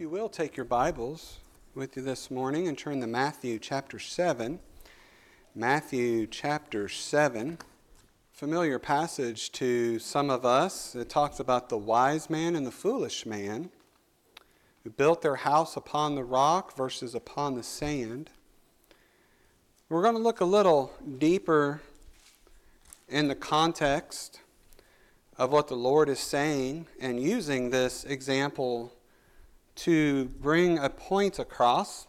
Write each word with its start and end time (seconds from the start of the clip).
If 0.00 0.04
you 0.04 0.08
will, 0.08 0.30
take 0.30 0.56
your 0.56 0.64
Bibles 0.64 1.40
with 1.74 1.94
you 1.94 2.02
this 2.02 2.30
morning 2.30 2.66
and 2.68 2.78
turn 2.78 3.02
to 3.02 3.06
Matthew 3.06 3.58
chapter 3.58 3.98
7. 3.98 4.58
Matthew 5.54 6.26
chapter 6.26 6.88
7, 6.88 7.58
familiar 8.32 8.78
passage 8.78 9.52
to 9.52 9.98
some 9.98 10.30
of 10.30 10.46
us. 10.46 10.94
It 10.94 11.10
talks 11.10 11.38
about 11.38 11.68
the 11.68 11.76
wise 11.76 12.30
man 12.30 12.56
and 12.56 12.66
the 12.66 12.70
foolish 12.70 13.26
man 13.26 13.68
who 14.84 14.88
built 14.88 15.20
their 15.20 15.36
house 15.36 15.76
upon 15.76 16.14
the 16.14 16.24
rock 16.24 16.74
versus 16.74 17.14
upon 17.14 17.54
the 17.54 17.62
sand. 17.62 18.30
We're 19.90 20.00
going 20.00 20.16
to 20.16 20.22
look 20.22 20.40
a 20.40 20.46
little 20.46 20.94
deeper 21.18 21.82
in 23.06 23.28
the 23.28 23.34
context 23.34 24.40
of 25.36 25.52
what 25.52 25.68
the 25.68 25.76
Lord 25.76 26.08
is 26.08 26.20
saying 26.20 26.86
and 26.98 27.20
using 27.20 27.68
this 27.68 28.04
example 28.04 28.94
to 29.76 30.26
bring 30.40 30.78
a 30.78 30.90
point 30.90 31.38
across. 31.38 32.06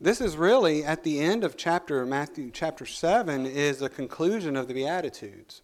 This 0.00 0.20
is 0.20 0.36
really 0.36 0.84
at 0.84 1.04
the 1.04 1.20
end 1.20 1.44
of 1.44 1.56
chapter 1.56 2.04
Matthew 2.04 2.50
chapter 2.52 2.86
7 2.86 3.46
is 3.46 3.82
a 3.82 3.88
conclusion 3.88 4.56
of 4.56 4.68
the 4.68 4.74
beatitudes. 4.74 5.62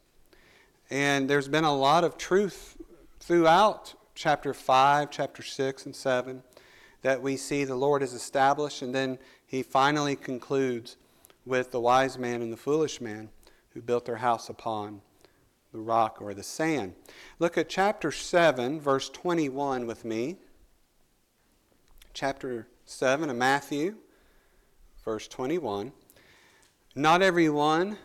And 0.91 1.29
there's 1.29 1.49
been 1.49 1.65
a 1.65 1.75
lot 1.75 2.05
of 2.05 2.19
truth 2.19 2.77
throughout 3.21 3.95
chapter 4.15 4.53
5, 4.53 5.11
chapter 5.11 5.43
6 5.43 5.87
and 5.87 5.97
7 5.97 6.43
that 7.03 7.21
we 7.21 7.37
see 7.37 7.65
the 7.65 7.75
Lord 7.75 8.03
is 8.03 8.13
established 8.13 8.83
and 8.83 8.95
then 8.95 9.19
he 9.47 9.63
finally 9.63 10.17
concludes 10.17 10.97
with 11.45 11.73
the 11.73 11.81
wise 11.81 12.19
man 12.19 12.43
and 12.43 12.53
the 12.53 12.57
foolish 12.57 13.01
man 13.01 13.29
who 13.71 13.83
built 13.83 14.05
their 14.05 14.17
house 14.17 14.49
upon 14.49 15.01
the 15.73 15.81
rock 15.81 16.19
or 16.21 16.35
the 16.35 16.43
sand. 16.43 16.95
Look 17.39 17.57
at 17.57 17.69
chapter 17.69 18.13
7, 18.13 18.81
verse 18.81 19.09
21 19.09 19.87
with 19.87 20.05
me. 20.05 20.37
Chapter 22.13 22.69
7 22.85 23.31
of 23.31 23.37
Matthew, 23.37 23.97
verse 25.05 25.27
21. 25.29 25.93
Not 26.95 27.23
every 27.23 27.49
one 27.49 27.97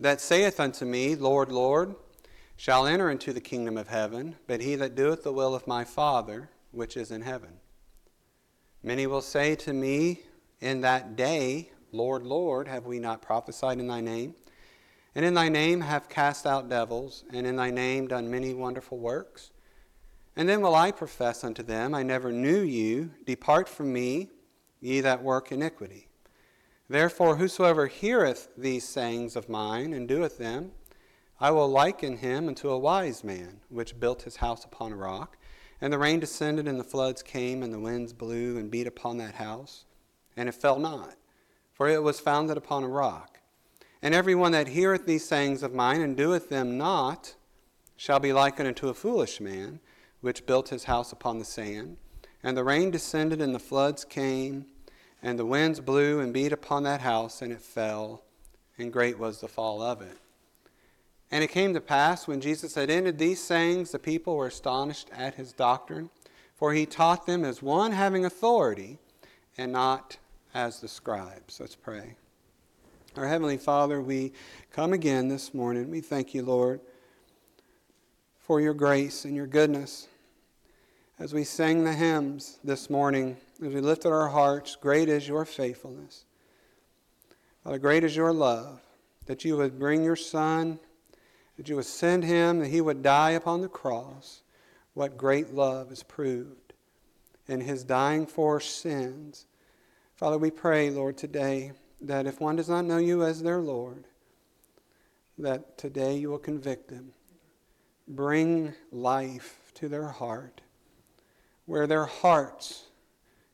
that 0.00 0.20
saith 0.20 0.58
unto 0.58 0.84
me, 0.84 1.14
Lord, 1.14 1.52
Lord, 1.52 1.94
shall 2.56 2.86
enter 2.86 3.10
into 3.10 3.32
the 3.32 3.40
kingdom 3.40 3.76
of 3.76 3.88
heaven, 3.88 4.36
but 4.48 4.60
he 4.60 4.74
that 4.74 4.96
doeth 4.96 5.22
the 5.22 5.32
will 5.32 5.54
of 5.54 5.66
my 5.68 5.84
Father 5.84 6.50
which 6.72 6.96
is 6.96 7.12
in 7.12 7.22
heaven. 7.22 7.60
Many 8.82 9.06
will 9.06 9.22
say 9.22 9.54
to 9.56 9.72
me 9.72 10.20
in 10.60 10.80
that 10.80 11.14
day, 11.14 11.70
Lord, 11.92 12.24
Lord, 12.24 12.66
have 12.66 12.86
we 12.86 12.98
not 12.98 13.22
prophesied 13.22 13.78
in 13.78 13.86
thy 13.86 14.00
name? 14.00 14.34
And 15.14 15.24
in 15.24 15.34
thy 15.34 15.48
name 15.48 15.82
have 15.82 16.08
cast 16.08 16.44
out 16.44 16.68
devils, 16.68 17.24
and 17.32 17.46
in 17.46 17.56
thy 17.56 17.70
name 17.70 18.08
done 18.08 18.30
many 18.30 18.52
wonderful 18.52 18.98
works. 18.98 19.52
And 20.36 20.48
then 20.48 20.60
will 20.60 20.74
I 20.74 20.90
profess 20.90 21.44
unto 21.44 21.62
them, 21.62 21.94
I 21.94 22.02
never 22.02 22.32
knew 22.32 22.60
you. 22.60 23.10
Depart 23.24 23.68
from 23.68 23.92
me, 23.92 24.30
ye 24.80 25.00
that 25.00 25.22
work 25.22 25.52
iniquity. 25.52 26.08
Therefore, 26.88 27.36
whosoever 27.36 27.86
heareth 27.86 28.48
these 28.56 28.86
sayings 28.86 29.36
of 29.36 29.48
mine 29.48 29.92
and 29.92 30.08
doeth 30.08 30.38
them, 30.38 30.72
I 31.40 31.50
will 31.50 31.68
liken 31.68 32.18
him 32.18 32.48
unto 32.48 32.70
a 32.70 32.78
wise 32.78 33.22
man, 33.22 33.60
which 33.68 34.00
built 34.00 34.22
his 34.22 34.36
house 34.36 34.64
upon 34.64 34.92
a 34.92 34.96
rock. 34.96 35.36
And 35.80 35.92
the 35.92 35.98
rain 35.98 36.20
descended, 36.20 36.66
and 36.66 36.78
the 36.78 36.84
floods 36.84 37.22
came, 37.22 37.62
and 37.62 37.72
the 37.72 37.78
winds 37.78 38.12
blew 38.12 38.56
and 38.58 38.70
beat 38.70 38.86
upon 38.86 39.18
that 39.18 39.34
house, 39.34 39.84
and 40.36 40.48
it 40.48 40.54
fell 40.54 40.78
not, 40.78 41.16
for 41.72 41.88
it 41.88 42.02
was 42.02 42.20
founded 42.20 42.56
upon 42.56 42.84
a 42.84 42.88
rock. 42.88 43.33
And 44.04 44.14
every 44.14 44.34
one 44.34 44.52
that 44.52 44.68
heareth 44.68 45.06
these 45.06 45.26
sayings 45.26 45.62
of 45.62 45.72
mine 45.72 46.02
and 46.02 46.14
doeth 46.14 46.50
them 46.50 46.76
not 46.76 47.36
shall 47.96 48.20
be 48.20 48.34
likened 48.34 48.68
unto 48.68 48.90
a 48.90 48.94
foolish 48.94 49.40
man, 49.40 49.80
which 50.20 50.44
built 50.44 50.68
his 50.68 50.84
house 50.84 51.10
upon 51.10 51.38
the 51.38 51.44
sand. 51.46 51.96
And 52.42 52.54
the 52.54 52.64
rain 52.64 52.90
descended, 52.90 53.40
and 53.40 53.54
the 53.54 53.58
floods 53.58 54.04
came, 54.04 54.66
and 55.22 55.38
the 55.38 55.46
winds 55.46 55.80
blew 55.80 56.20
and 56.20 56.34
beat 56.34 56.52
upon 56.52 56.82
that 56.82 57.00
house, 57.00 57.40
and 57.40 57.50
it 57.50 57.62
fell, 57.62 58.24
and 58.76 58.92
great 58.92 59.18
was 59.18 59.40
the 59.40 59.48
fall 59.48 59.80
of 59.80 60.02
it. 60.02 60.18
And 61.30 61.42
it 61.42 61.50
came 61.50 61.72
to 61.72 61.80
pass, 61.80 62.28
when 62.28 62.42
Jesus 62.42 62.74
had 62.74 62.90
ended 62.90 63.16
these 63.16 63.42
sayings, 63.42 63.92
the 63.92 63.98
people 63.98 64.36
were 64.36 64.48
astonished 64.48 65.08
at 65.16 65.36
his 65.36 65.54
doctrine, 65.54 66.10
for 66.54 66.74
he 66.74 66.84
taught 66.84 67.24
them 67.24 67.42
as 67.42 67.62
one 67.62 67.92
having 67.92 68.26
authority, 68.26 68.98
and 69.56 69.72
not 69.72 70.18
as 70.52 70.80
the 70.80 70.88
scribes. 70.88 71.58
Let's 71.58 71.74
pray. 71.74 72.16
Our 73.16 73.28
Heavenly 73.28 73.58
Father, 73.58 74.02
we 74.02 74.32
come 74.72 74.92
again 74.92 75.28
this 75.28 75.54
morning. 75.54 75.88
We 75.88 76.00
thank 76.00 76.34
you, 76.34 76.42
Lord, 76.42 76.80
for 78.40 78.60
your 78.60 78.74
grace 78.74 79.24
and 79.24 79.36
your 79.36 79.46
goodness. 79.46 80.08
As 81.20 81.32
we 81.32 81.44
sang 81.44 81.84
the 81.84 81.92
hymns 81.92 82.58
this 82.64 82.90
morning, 82.90 83.36
as 83.64 83.72
we 83.72 83.80
lifted 83.80 84.10
our 84.10 84.30
hearts, 84.30 84.74
great 84.74 85.08
is 85.08 85.28
your 85.28 85.44
faithfulness. 85.44 86.24
Father, 87.62 87.78
great 87.78 88.02
is 88.02 88.16
your 88.16 88.32
love, 88.32 88.80
that 89.26 89.44
you 89.44 89.58
would 89.58 89.78
bring 89.78 90.02
your 90.02 90.16
Son, 90.16 90.80
that 91.56 91.68
you 91.68 91.76
would 91.76 91.84
send 91.84 92.24
him, 92.24 92.58
that 92.58 92.68
he 92.68 92.80
would 92.80 93.04
die 93.04 93.30
upon 93.30 93.60
the 93.60 93.68
cross. 93.68 94.42
What 94.94 95.16
great 95.16 95.54
love 95.54 95.92
is 95.92 96.02
proved 96.02 96.72
in 97.46 97.60
his 97.60 97.84
dying 97.84 98.26
for 98.26 98.58
sins. 98.58 99.46
Father, 100.16 100.36
we 100.36 100.50
pray, 100.50 100.90
Lord, 100.90 101.16
today 101.16 101.70
that 102.00 102.26
if 102.26 102.40
one 102.40 102.56
does 102.56 102.68
not 102.68 102.84
know 102.84 102.98
you 102.98 103.22
as 103.22 103.42
their 103.42 103.60
Lord, 103.60 104.04
that 105.38 105.78
today 105.78 106.16
you 106.16 106.30
will 106.30 106.38
convict 106.38 106.88
them. 106.88 107.12
Bring 108.06 108.74
life 108.92 109.72
to 109.74 109.88
their 109.88 110.08
heart, 110.08 110.60
where 111.66 111.86
their 111.86 112.04
hearts 112.04 112.84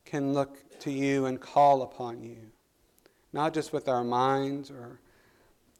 can 0.05 0.33
look 0.33 0.79
to 0.81 0.91
you 0.91 1.25
and 1.25 1.39
call 1.39 1.81
upon 1.81 2.21
you, 2.21 2.37
not 3.31 3.53
just 3.53 3.71
with 3.71 3.87
our 3.87 4.03
minds 4.03 4.69
or 4.69 4.99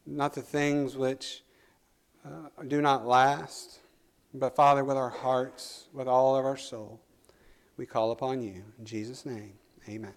not 0.05 0.33
the 0.33 0.41
things 0.41 0.95
which 0.95 1.43
uh, 2.25 2.63
do 2.67 2.81
not 2.81 3.05
last, 3.05 3.79
but 4.33 4.55
Father, 4.55 4.83
with 4.83 4.97
our 4.97 5.09
hearts, 5.09 5.87
with 5.93 6.07
all 6.07 6.35
of 6.35 6.45
our 6.45 6.57
soul, 6.57 7.01
we 7.77 7.85
call 7.85 8.11
upon 8.11 8.41
you. 8.41 8.63
In 8.79 8.85
Jesus' 8.85 9.25
name, 9.25 9.53
amen. 9.89 10.13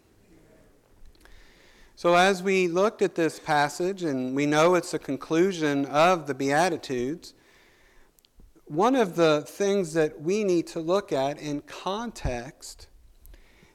So, 1.96 2.14
as 2.14 2.42
we 2.42 2.66
looked 2.66 3.02
at 3.02 3.14
this 3.14 3.38
passage, 3.38 4.02
and 4.02 4.34
we 4.34 4.46
know 4.46 4.74
it's 4.74 4.94
a 4.94 4.98
conclusion 4.98 5.86
of 5.86 6.26
the 6.26 6.34
Beatitudes, 6.34 7.34
one 8.64 8.96
of 8.96 9.14
the 9.14 9.42
things 9.46 9.92
that 9.92 10.20
we 10.20 10.42
need 10.42 10.66
to 10.68 10.80
look 10.80 11.12
at 11.12 11.38
in 11.38 11.60
context 11.60 12.88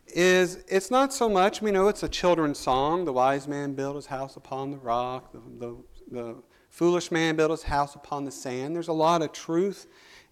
is 0.08 0.66
it's 0.68 0.92
not 0.92 1.14
so 1.14 1.30
much, 1.30 1.62
we 1.62 1.72
know 1.72 1.88
it's 1.88 2.04
a 2.04 2.10
children's 2.10 2.60
song. 2.60 3.06
The 3.06 3.14
wise 3.14 3.48
man 3.48 3.74
built 3.74 3.96
his 3.96 4.08
house 4.08 4.36
upon 4.36 4.72
the 4.72 4.78
rock, 4.78 5.32
the, 5.32 5.40
the, 5.58 5.78
the 6.12 6.36
foolish 6.70 7.12
man 7.12 7.38
built 7.38 7.52
his 7.52 7.64
house 7.64 7.96
upon 7.96 8.26
the 8.26 8.32
sand. 8.32 8.76
There's 8.76 8.90
a 8.90 8.94
lot 8.94 9.22
of 9.22 9.32
truth 9.32 9.88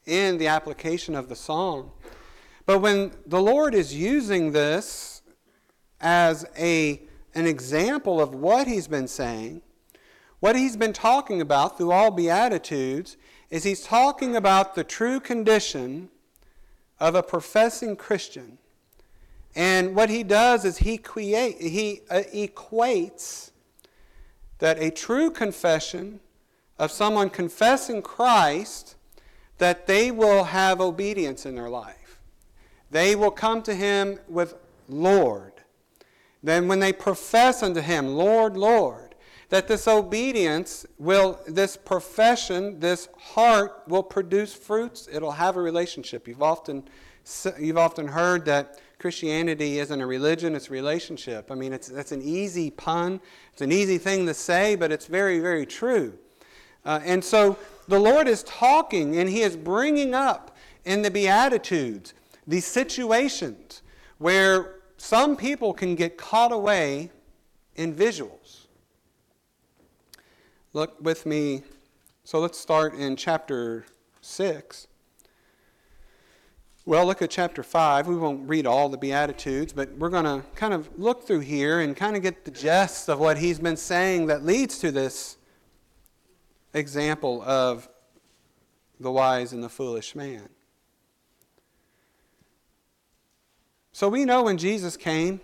in 0.06 0.38
the 0.40 0.48
application 0.48 1.16
of 1.16 1.30
the 1.30 1.38
song. 1.38 1.92
But 2.66 2.80
when 2.80 3.14
the 3.26 3.42
Lord 3.42 3.74
is 3.74 3.96
using 3.96 4.52
this 4.52 5.22
as 6.02 6.46
a 6.58 7.08
an 7.38 7.46
example 7.46 8.20
of 8.20 8.34
what 8.34 8.68
he's 8.68 8.88
been 8.88 9.08
saying, 9.08 9.62
what 10.40 10.56
he's 10.56 10.76
been 10.76 10.94
talking 10.94 11.40
about 11.40 11.78
through 11.78 11.92
all 11.92 12.10
Beatitudes, 12.10 13.16
is 13.50 13.64
he's 13.64 13.84
talking 13.84 14.36
about 14.36 14.76
the 14.76 14.84
true 14.84 15.20
condition 15.20 16.10
of 17.00 17.16
a 17.16 17.24
professing 17.24 17.96
Christian. 17.96 18.58
And 19.56 19.96
what 19.96 20.10
he 20.10 20.24
does 20.24 20.66
is 20.66 20.80
he, 20.80 20.98
create, 20.98 21.62
he 21.62 22.02
uh, 22.10 22.22
equates 22.34 23.52
that 24.60 24.80
a 24.80 24.90
true 24.90 25.30
confession 25.30 26.20
of 26.80 26.92
someone 26.92 27.30
confessing 27.30 28.02
Christ, 28.02 28.96
that 29.60 29.88
they 29.88 30.12
will 30.12 30.46
have 30.46 30.82
obedience 30.82 31.46
in 31.46 31.56
their 31.56 31.70
life. 31.70 32.20
They 32.90 33.16
will 33.16 33.32
come 33.32 33.62
to 33.64 33.74
him 33.74 34.20
with 34.28 34.56
Lord 34.88 35.54
then 36.44 36.68
when 36.68 36.80
they 36.80 36.94
profess 36.94 37.64
unto 37.64 37.82
him, 37.82 38.10
Lord, 38.10 38.56
Lord, 38.56 39.16
that 39.50 39.68
this 39.68 39.88
obedience 39.88 40.86
will, 40.98 41.40
this 41.48 41.78
profession, 41.78 42.80
this 42.80 43.08
heart 43.18 43.84
will 43.88 44.04
produce 44.04 44.54
fruits. 44.54 45.08
It'll 45.12 45.32
have 45.32 45.56
a 45.56 45.62
relationship. 45.62 46.28
You've 46.28 46.44
often, 46.44 46.84
you've 47.60 47.78
often 47.78 48.08
heard 48.08 48.46
that 48.46 48.80
Christianity 49.00 49.80
isn't 49.80 50.02
a 50.02 50.06
religion, 50.06 50.56
it's 50.56 50.70
a 50.70 50.72
relationship. 50.72 51.52
I 51.52 51.56
mean, 51.56 51.72
it's, 51.72 51.88
that's 51.88 52.12
an 52.12 52.22
easy 52.22 52.72
pun. 52.72 53.22
It's 53.54 53.62
an 53.62 53.72
easy 53.72 53.98
thing 53.98 54.26
to 54.26 54.34
say, 54.34 54.76
but 54.76 54.92
it's 54.92 55.06
very, 55.06 55.40
very 55.40 55.66
true. 55.66 56.18
Uh, 56.84 57.00
and 57.04 57.24
so 57.24 57.58
the 57.88 58.00
Lord 58.00 58.28
is 58.28 58.44
talking 58.44 59.18
and 59.18 59.30
He 59.30 59.42
is 59.42 59.56
bringing 59.56 60.14
up 60.14 60.58
in 60.84 61.04
the 61.04 61.12
Beatitudes 61.12 62.14
these 62.48 62.66
situations 62.66 63.82
where 64.18 64.77
some 65.08 65.38
people 65.38 65.74
can 65.74 65.96
get 65.96 66.18
caught 66.18 66.52
away 66.52 67.10
in 67.78 67.96
visuals. 67.96 68.66
Look 70.74 71.00
with 71.00 71.26
me. 71.26 71.64
So 72.26 72.40
let's 72.40 72.60
start 72.60 72.94
in 72.94 73.16
chapter 73.16 73.86
6. 74.20 74.88
Well, 76.86 77.06
look 77.06 77.22
at 77.22 77.30
chapter 77.30 77.64
5. 77.64 78.08
We 78.08 78.18
won't 78.18 78.50
read 78.50 78.68
all 78.68 78.90
the 78.90 78.98
Beatitudes, 78.98 79.72
but 79.72 79.98
we're 79.98 80.10
going 80.10 80.26
to 80.26 80.44
kind 80.56 80.74
of 80.74 80.90
look 81.00 81.26
through 81.26 81.40
here 81.40 81.80
and 81.80 81.96
kind 81.96 82.18
of 82.18 82.22
get 82.22 82.44
the 82.44 82.52
gist 82.52 83.08
of 83.08 83.18
what 83.18 83.38
he's 83.38 83.60
been 83.60 83.78
saying 83.78 84.28
that 84.28 84.44
leads 84.44 84.78
to 84.80 84.92
this 84.92 85.38
example 86.74 87.42
of 87.44 87.88
the 89.00 89.10
wise 89.10 89.54
and 89.54 89.64
the 89.64 89.70
foolish 89.70 90.16
man. 90.16 90.50
So 93.98 94.10
we 94.10 94.26
know 94.26 94.44
when 94.44 94.60
Jesus 94.60 94.96
came, 94.96 95.42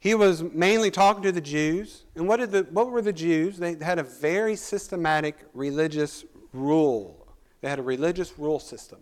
he 0.00 0.12
was 0.16 0.42
mainly 0.42 0.90
talking 0.90 1.22
to 1.22 1.30
the 1.30 1.40
Jews. 1.40 2.02
And 2.16 2.26
what, 2.26 2.40
did 2.40 2.50
the, 2.50 2.62
what 2.72 2.90
were 2.90 3.00
the 3.00 3.12
Jews? 3.12 3.58
They 3.58 3.76
had 3.76 4.00
a 4.00 4.02
very 4.02 4.56
systematic 4.56 5.38
religious 5.54 6.24
rule, 6.52 7.28
they 7.60 7.68
had 7.70 7.78
a 7.78 7.82
religious 7.84 8.40
rule 8.40 8.58
system. 8.58 8.98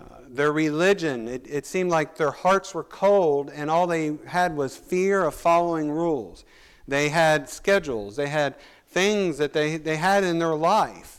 Uh, 0.00 0.04
their 0.30 0.50
religion, 0.50 1.28
it, 1.28 1.46
it 1.46 1.66
seemed 1.66 1.90
like 1.90 2.16
their 2.16 2.30
hearts 2.30 2.72
were 2.72 2.84
cold, 2.84 3.50
and 3.54 3.70
all 3.70 3.86
they 3.86 4.16
had 4.24 4.56
was 4.56 4.74
fear 4.74 5.22
of 5.22 5.34
following 5.34 5.90
rules. 5.90 6.42
They 6.88 7.10
had 7.10 7.50
schedules, 7.50 8.16
they 8.16 8.28
had 8.28 8.54
things 8.88 9.36
that 9.36 9.52
they, 9.52 9.76
they 9.76 9.96
had 9.96 10.24
in 10.24 10.38
their 10.38 10.54
life 10.54 11.15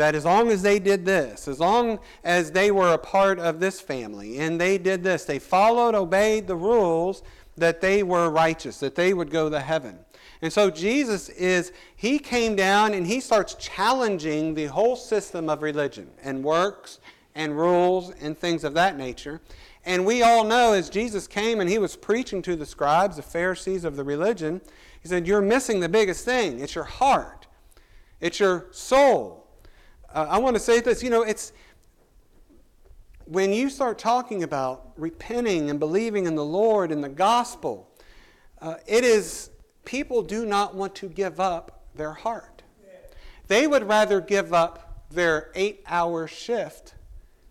that 0.00 0.14
as 0.14 0.24
long 0.24 0.48
as 0.48 0.62
they 0.62 0.78
did 0.78 1.04
this, 1.04 1.46
as 1.46 1.60
long 1.60 1.98
as 2.24 2.50
they 2.50 2.70
were 2.70 2.94
a 2.94 2.98
part 2.98 3.38
of 3.38 3.60
this 3.60 3.82
family 3.82 4.38
and 4.38 4.58
they 4.58 4.78
did 4.78 5.02
this, 5.02 5.26
they 5.26 5.38
followed, 5.38 5.94
obeyed 5.94 6.46
the 6.46 6.56
rules, 6.56 7.22
that 7.58 7.82
they 7.82 8.02
were 8.02 8.30
righteous, 8.30 8.80
that 8.80 8.94
they 8.94 9.12
would 9.12 9.30
go 9.30 9.50
to 9.50 9.60
heaven. 9.60 9.98
And 10.40 10.50
so 10.50 10.70
Jesus 10.70 11.28
is, 11.28 11.72
he 11.96 12.18
came 12.18 12.56
down 12.56 12.94
and 12.94 13.06
he 13.06 13.20
starts 13.20 13.54
challenging 13.56 14.54
the 14.54 14.66
whole 14.66 14.96
system 14.96 15.50
of 15.50 15.60
religion 15.60 16.08
and 16.22 16.42
works 16.42 16.98
and 17.34 17.54
rules 17.54 18.10
and 18.22 18.38
things 18.38 18.64
of 18.64 18.72
that 18.72 18.96
nature. 18.96 19.42
And 19.84 20.06
we 20.06 20.22
all 20.22 20.44
know 20.44 20.72
as 20.72 20.88
Jesus 20.88 21.26
came 21.26 21.60
and 21.60 21.68
he 21.68 21.76
was 21.76 21.94
preaching 21.94 22.40
to 22.42 22.56
the 22.56 22.64
scribes, 22.64 23.16
the 23.16 23.22
Pharisees 23.22 23.84
of 23.84 23.96
the 23.96 24.04
religion, 24.04 24.62
he 25.02 25.10
said, 25.10 25.26
You're 25.26 25.42
missing 25.42 25.80
the 25.80 25.90
biggest 25.90 26.24
thing. 26.24 26.60
It's 26.60 26.74
your 26.74 26.84
heart, 26.84 27.46
it's 28.18 28.40
your 28.40 28.68
soul. 28.70 29.39
Uh, 30.12 30.26
I 30.28 30.38
want 30.38 30.56
to 30.56 30.60
say 30.60 30.80
this 30.80 31.02
you 31.02 31.10
know, 31.10 31.22
it's 31.22 31.52
when 33.26 33.52
you 33.52 33.70
start 33.70 33.98
talking 33.98 34.42
about 34.42 34.92
repenting 34.96 35.70
and 35.70 35.78
believing 35.78 36.26
in 36.26 36.34
the 36.34 36.44
Lord 36.44 36.90
and 36.90 37.02
the 37.02 37.08
gospel, 37.08 37.88
uh, 38.60 38.74
it 38.86 39.04
is 39.04 39.50
people 39.84 40.22
do 40.22 40.44
not 40.44 40.74
want 40.74 40.94
to 40.96 41.08
give 41.08 41.38
up 41.38 41.84
their 41.94 42.12
heart. 42.12 42.62
They 43.46 43.66
would 43.66 43.88
rather 43.88 44.20
give 44.20 44.52
up 44.52 45.04
their 45.10 45.50
eight 45.54 45.82
hour 45.86 46.26
shift 46.28 46.94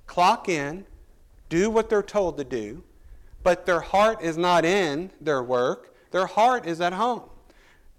clock 0.06 0.50
in, 0.50 0.86
do 1.50 1.70
what 1.70 1.90
they're 1.90 2.02
told 2.02 2.38
to 2.38 2.44
do, 2.44 2.84
but 3.44 3.66
their 3.66 3.82
heart 3.82 4.22
is 4.22 4.38
not 4.38 4.66
in 4.66 5.12
their 5.22 5.44
work. 5.44 5.94
Their 6.12 6.26
heart 6.26 6.66
is 6.66 6.82
at 6.82 6.94
home. 6.94 7.30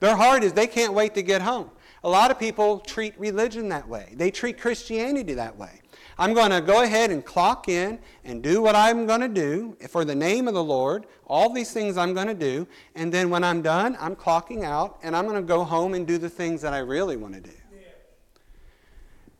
Their 0.00 0.16
heart 0.16 0.42
is 0.42 0.52
they 0.52 0.66
can't 0.66 0.92
wait 0.92 1.14
to 1.14 1.22
get 1.22 1.42
home. 1.42 1.70
A 2.02 2.08
lot 2.08 2.30
of 2.30 2.38
people 2.38 2.80
treat 2.80 3.18
religion 3.18 3.68
that 3.68 3.86
way, 3.86 4.12
they 4.16 4.30
treat 4.30 4.58
Christianity 4.58 5.34
that 5.34 5.56
way. 5.56 5.80
I'm 6.18 6.34
going 6.34 6.50
to 6.50 6.60
go 6.60 6.82
ahead 6.82 7.10
and 7.10 7.24
clock 7.24 7.68
in 7.68 7.98
and 8.24 8.42
do 8.42 8.60
what 8.60 8.76
I'm 8.76 9.06
going 9.06 9.20
to 9.20 9.28
do 9.28 9.76
for 9.88 10.04
the 10.04 10.14
name 10.14 10.48
of 10.48 10.54
the 10.54 10.62
Lord, 10.62 11.06
all 11.26 11.50
these 11.50 11.72
things 11.72 11.96
I'm 11.96 12.12
going 12.12 12.26
to 12.26 12.34
do, 12.34 12.66
and 12.94 13.10
then 13.12 13.30
when 13.30 13.42
I'm 13.42 13.62
done, 13.62 13.96
I'm 13.98 14.14
clocking 14.14 14.62
out 14.62 14.98
and 15.02 15.16
I'm 15.16 15.24
going 15.24 15.36
to 15.36 15.46
go 15.46 15.64
home 15.64 15.94
and 15.94 16.06
do 16.06 16.18
the 16.18 16.28
things 16.28 16.60
that 16.62 16.74
I 16.74 16.78
really 16.78 17.16
want 17.16 17.34
to 17.34 17.40
do. 17.40 17.50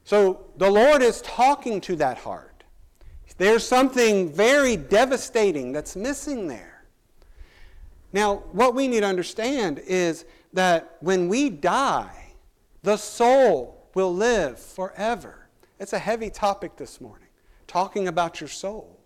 So 0.04 0.46
the 0.56 0.70
Lord 0.70 1.02
is 1.02 1.20
talking 1.22 1.80
to 1.82 1.96
that 1.96 2.18
heart. 2.18 2.64
There's 3.36 3.66
something 3.66 4.30
very 4.30 4.76
devastating 4.76 5.72
that's 5.72 5.96
missing 5.96 6.46
there. 6.46 6.84
Now, 8.12 8.42
what 8.52 8.74
we 8.74 8.86
need 8.86 9.00
to 9.00 9.06
understand 9.06 9.78
is 9.78 10.26
that 10.52 10.96
when 11.00 11.28
we 11.28 11.48
die, 11.48 12.19
the 12.82 12.96
soul 12.96 13.88
will 13.94 14.14
live 14.14 14.58
forever. 14.58 15.48
It's 15.78 15.92
a 15.92 15.98
heavy 15.98 16.30
topic 16.30 16.76
this 16.76 17.00
morning, 17.00 17.28
talking 17.66 18.08
about 18.08 18.40
your 18.40 18.48
soul. 18.48 19.00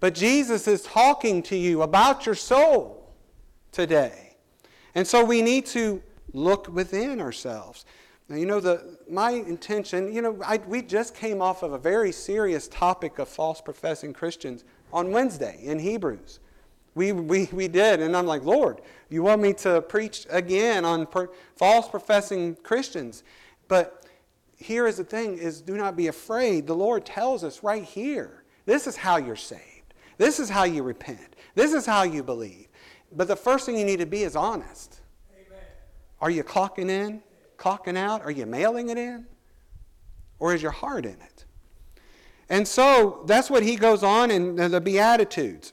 But 0.00 0.14
Jesus 0.14 0.68
is 0.68 0.82
talking 0.82 1.42
to 1.44 1.56
you 1.56 1.82
about 1.82 2.26
your 2.26 2.34
soul 2.34 3.14
today. 3.72 4.36
And 4.94 5.06
so 5.06 5.24
we 5.24 5.42
need 5.42 5.66
to 5.66 6.02
look 6.32 6.68
within 6.68 7.20
ourselves. 7.20 7.84
Now, 8.28 8.36
you 8.36 8.46
know, 8.46 8.60
the, 8.60 8.98
my 9.08 9.30
intention, 9.30 10.12
you 10.12 10.20
know, 10.20 10.38
I, 10.44 10.56
we 10.66 10.82
just 10.82 11.14
came 11.14 11.40
off 11.40 11.62
of 11.62 11.72
a 11.72 11.78
very 11.78 12.12
serious 12.12 12.68
topic 12.68 13.18
of 13.18 13.28
false 13.28 13.60
professing 13.60 14.12
Christians 14.12 14.64
on 14.92 15.12
Wednesday 15.12 15.60
in 15.62 15.78
Hebrews. 15.78 16.40
We, 16.96 17.12
we, 17.12 17.48
we 17.52 17.68
did, 17.68 18.00
and 18.00 18.16
I'm 18.16 18.26
like, 18.26 18.42
Lord, 18.42 18.80
you 19.10 19.22
want 19.22 19.42
me 19.42 19.52
to 19.52 19.82
preach 19.82 20.26
again 20.30 20.84
on 20.84 21.06
per, 21.06 21.28
false 21.54 21.88
professing 21.88 22.56
Christians? 22.56 23.22
But 23.68 24.04
here 24.56 24.86
is 24.86 24.96
the 24.96 25.04
thing 25.04 25.36
is 25.36 25.60
do 25.60 25.76
not 25.76 25.94
be 25.94 26.08
afraid. 26.08 26.66
The 26.66 26.74
Lord 26.74 27.04
tells 27.04 27.44
us 27.44 27.62
right 27.62 27.84
here. 27.84 28.42
This 28.64 28.86
is 28.86 28.96
how 28.96 29.18
you're 29.18 29.36
saved. 29.36 29.92
This 30.16 30.40
is 30.40 30.48
how 30.48 30.64
you 30.64 30.82
repent. 30.82 31.36
This 31.54 31.74
is 31.74 31.84
how 31.84 32.02
you 32.02 32.22
believe. 32.22 32.68
But 33.12 33.28
the 33.28 33.36
first 33.36 33.66
thing 33.66 33.78
you 33.78 33.84
need 33.84 34.00
to 34.00 34.06
be 34.06 34.22
is 34.22 34.34
honest. 34.34 35.00
Amen. 35.34 35.60
Are 36.20 36.30
you 36.30 36.42
clocking 36.42 36.88
in? 36.88 37.22
clocking 37.58 37.96
out? 37.96 38.22
Are 38.22 38.30
you 38.30 38.46
mailing 38.46 38.88
it 38.88 38.98
in? 38.98 39.26
Or 40.38 40.54
is 40.54 40.62
your 40.62 40.72
heart 40.72 41.04
in 41.04 41.12
it? 41.20 41.44
And 42.48 42.66
so 42.66 43.22
that's 43.26 43.50
what 43.50 43.62
he 43.62 43.76
goes 43.76 44.02
on 44.02 44.30
in 44.30 44.56
the 44.56 44.80
Beatitudes. 44.80 45.72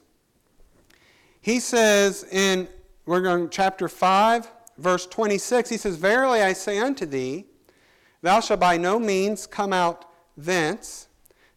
He 1.44 1.60
says 1.60 2.24
in, 2.32 2.70
we're 3.06 3.20
going 3.20 3.50
chapter 3.50 3.90
5, 3.90 4.50
verse 4.78 5.06
26, 5.06 5.70
he 5.70 5.76
says, 5.76 5.98
Verily 5.98 6.42
I 6.42 6.54
say 6.54 6.80
unto 6.80 7.06
thee, 7.06 7.48
thou 8.22 8.40
shalt 8.40 8.62
by 8.62 8.78
no 8.78 8.98
means 8.98 9.46
come 9.46 9.74
out 9.74 10.06
thence 10.38 11.10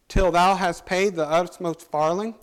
till 0.09 0.29
thou 0.29 0.55
hast 0.55 0.85
paid 0.85 1.15
the 1.15 1.25
utmost 1.25 1.89
farthing. 1.89 2.35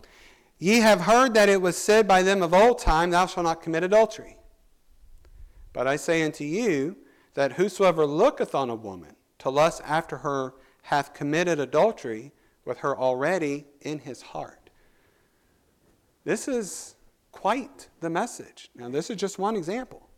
Ye 0.58 0.78
have 0.78 1.02
heard 1.02 1.34
that 1.34 1.50
it 1.50 1.60
was 1.60 1.76
said 1.76 2.08
by 2.08 2.22
them 2.22 2.42
of 2.42 2.54
old 2.54 2.78
time, 2.78 3.10
Thou 3.10 3.26
shalt 3.26 3.44
not 3.44 3.60
commit 3.60 3.84
adultery. 3.84 4.38
But 5.74 5.86
I 5.86 5.96
say 5.96 6.22
unto 6.22 6.44
you, 6.44 6.96
that 7.34 7.52
whosoever 7.52 8.06
looketh 8.06 8.54
on 8.54 8.70
a 8.70 8.74
woman 8.74 9.16
to 9.40 9.50
lust 9.50 9.82
after 9.84 10.16
her 10.18 10.54
hath 10.84 11.12
committed 11.12 11.60
adultery 11.60 12.32
with 12.64 12.78
her 12.78 12.96
already 12.96 13.66
in 13.82 13.98
his 13.98 14.22
heart. 14.22 14.70
This 16.24 16.48
is 16.48 16.93
quite 17.34 17.88
the 18.00 18.08
message. 18.08 18.70
Now, 18.76 18.88
this 18.88 19.10
is 19.10 19.16
just 19.16 19.38
one 19.38 19.56
example. 19.56 20.08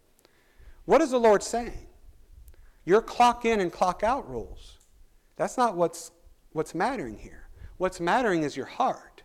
What 0.85 1.01
is 1.01 1.11
the 1.11 1.19
Lord 1.19 1.43
saying? 1.43 1.87
Your 2.85 3.01
clock 3.01 3.47
in 3.47 3.61
and 3.61 3.73
clock 3.73 4.03
out 4.03 4.29
rules. 4.31 4.79
That's 5.37 5.57
not 5.57 5.77
what's, 5.77 6.13
what's 6.53 6.75
mattering 6.75 7.19
here. 7.19 7.49
What's 7.79 8.01
mattering 8.01 8.43
is 8.43 8.57
your 8.57 8.67
heart, 8.67 9.23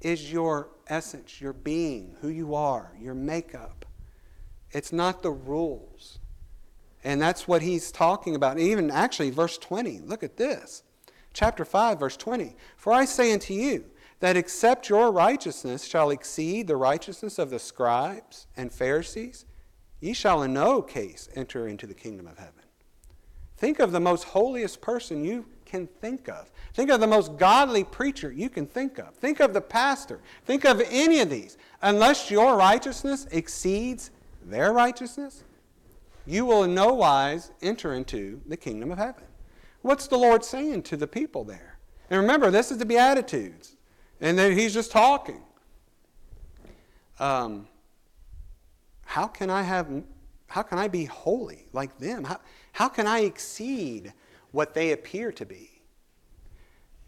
is 0.00 0.30
your 0.30 0.68
essence, 0.86 1.40
your 1.40 1.54
being, 1.54 2.16
who 2.20 2.28
you 2.28 2.54
are, 2.54 2.92
your 3.00 3.14
makeup. 3.14 3.86
It's 4.70 4.92
not 4.92 5.22
the 5.22 5.30
rules. 5.30 6.18
And 7.02 7.20
that's 7.20 7.48
what 7.48 7.62
he's 7.62 7.90
talking 7.90 8.36
about. 8.36 8.58
Even 8.58 8.90
actually, 8.90 9.30
verse 9.30 9.56
20, 9.56 10.00
look 10.00 10.22
at 10.22 10.36
this. 10.36 10.82
Chapter 11.32 11.64
5, 11.64 11.98
verse 11.98 12.16
20. 12.16 12.54
For 12.76 12.92
I 12.92 13.06
say 13.06 13.32
unto 13.32 13.54
you, 13.54 13.86
that 14.20 14.36
except 14.36 14.88
your 14.88 15.12
righteousness 15.12 15.84
shall 15.84 16.10
exceed 16.10 16.66
the 16.66 16.76
righteousness 16.76 17.38
of 17.38 17.50
the 17.50 17.58
scribes 17.58 18.46
and 18.56 18.72
Pharisees, 18.72 19.44
ye 20.00 20.12
shall 20.12 20.42
in 20.42 20.54
no 20.54 20.80
case 20.82 21.28
enter 21.34 21.66
into 21.66 21.86
the 21.86 21.94
kingdom 21.94 22.26
of 22.26 22.38
heaven. 22.38 22.52
Think 23.56 23.78
of 23.78 23.92
the 23.92 24.00
most 24.00 24.24
holiest 24.24 24.80
person 24.80 25.24
you 25.24 25.46
can 25.64 25.86
think 25.86 26.28
of. 26.28 26.50
Think 26.74 26.90
of 26.90 27.00
the 27.00 27.06
most 27.06 27.36
godly 27.36 27.84
preacher 27.84 28.30
you 28.30 28.48
can 28.48 28.66
think 28.66 28.98
of. 28.98 29.14
Think 29.14 29.40
of 29.40 29.52
the 29.52 29.60
pastor. 29.60 30.20
Think 30.44 30.64
of 30.64 30.82
any 30.90 31.20
of 31.20 31.30
these. 31.30 31.56
Unless 31.82 32.30
your 32.30 32.56
righteousness 32.56 33.26
exceeds 33.30 34.10
their 34.44 34.72
righteousness, 34.72 35.42
you 36.26 36.44
will 36.44 36.64
in 36.64 36.74
no 36.74 36.92
wise 36.92 37.50
enter 37.62 37.94
into 37.94 38.40
the 38.46 38.56
kingdom 38.56 38.92
of 38.92 38.98
heaven. 38.98 39.24
What's 39.82 40.06
the 40.06 40.18
Lord 40.18 40.44
saying 40.44 40.82
to 40.84 40.96
the 40.96 41.06
people 41.06 41.44
there? 41.44 41.78
And 42.10 42.20
remember, 42.20 42.50
this 42.50 42.70
is 42.70 42.78
the 42.78 42.86
Beatitudes. 42.86 43.75
And 44.20 44.38
then 44.38 44.56
he's 44.56 44.72
just 44.72 44.90
talking. 44.90 45.42
Um, 47.18 47.68
how 49.04 49.26
can 49.26 49.50
I 49.50 49.62
have 49.62 49.88
how 50.48 50.62
can 50.62 50.78
I 50.78 50.88
be 50.88 51.04
holy 51.04 51.66
like 51.72 51.98
them? 51.98 52.24
How, 52.24 52.40
how 52.72 52.88
can 52.88 53.06
I 53.06 53.20
exceed 53.20 54.12
what 54.52 54.74
they 54.74 54.92
appear 54.92 55.32
to 55.32 55.44
be? 55.44 55.82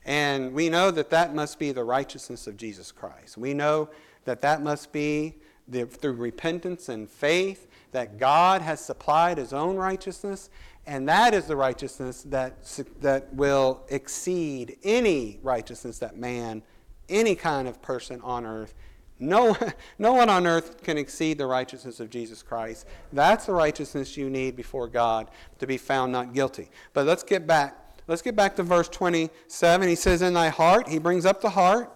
And 0.05 0.53
we 0.53 0.69
know 0.69 0.91
that 0.91 1.11
that 1.11 1.35
must 1.35 1.59
be 1.59 1.73
the 1.73 1.85
righteousness 1.85 2.47
of 2.47 2.57
Jesus 2.57 2.91
Christ. 2.91 3.37
We 3.37 3.55
know 3.55 3.91
that 4.25 4.41
that 4.41 4.62
must 4.62 4.93
be 4.93 5.37
the, 5.69 5.87
through 5.87 6.15
repentance 6.15 6.88
and 6.88 7.09
faith 7.09 7.67
that 7.93 8.19
God 8.19 8.62
has 8.62 8.81
supplied 8.81 9.38
his 9.38 9.53
own 9.53 9.77
righteousness, 9.77 10.50
and 10.87 11.09
that 11.09 11.35
is 11.35 11.45
the 11.45 11.57
righteousness 11.57 12.23
that, 12.25 12.65
that 13.00 13.33
will 13.35 13.83
exceed 13.88 14.79
any 14.83 15.38
righteousness 15.43 15.99
that 15.99 16.17
man, 16.17 16.62
any 17.09 17.35
kind 17.35 17.69
of 17.69 17.81
person 17.83 18.21
on 18.23 18.45
earth, 18.47 18.75
no, 19.19 19.57
no 19.99 20.12
one 20.12 20.31
on 20.31 20.47
earth 20.47 20.83
can 20.83 20.99
exceed 20.99 21.38
the 21.38 21.47
righteousness 21.47 22.00
of 22.00 22.11
Jesus 22.11 22.43
Christ. 22.43 22.87
That's 23.12 23.47
the 23.47 23.55
righteousness 23.55 24.17
you 24.17 24.31
need 24.31 24.57
before 24.57 24.88
God 24.88 25.31
to 25.59 25.67
be 25.67 25.77
found 25.77 26.12
not 26.12 26.33
guilty. 26.33 26.71
But 26.93 27.07
let's 27.07 27.23
get 27.23 27.47
back. 27.47 27.77
Let's 28.07 28.23
get 28.23 28.37
back 28.37 28.57
to 28.57 28.62
verse 28.62 28.88
27. 28.88 29.88
He 29.88 29.95
says, 29.95 30.23
In 30.23 30.33
thy 30.33 30.49
heart, 30.49 30.88
he 30.88 30.99
brings 30.99 31.27
up 31.27 31.41
the 31.41 31.50
heart. 31.50 31.93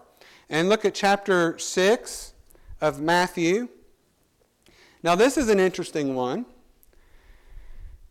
And 0.51 0.69
look 0.69 0.85
at 0.85 0.95
chapter 0.95 1.59
6 1.59 2.35
of 2.81 3.01
Matthew. 3.01 3.69
Now, 5.03 5.15
this 5.15 5.39
is 5.39 5.49
an 5.49 5.59
interesting 5.59 6.15
one. 6.15 6.45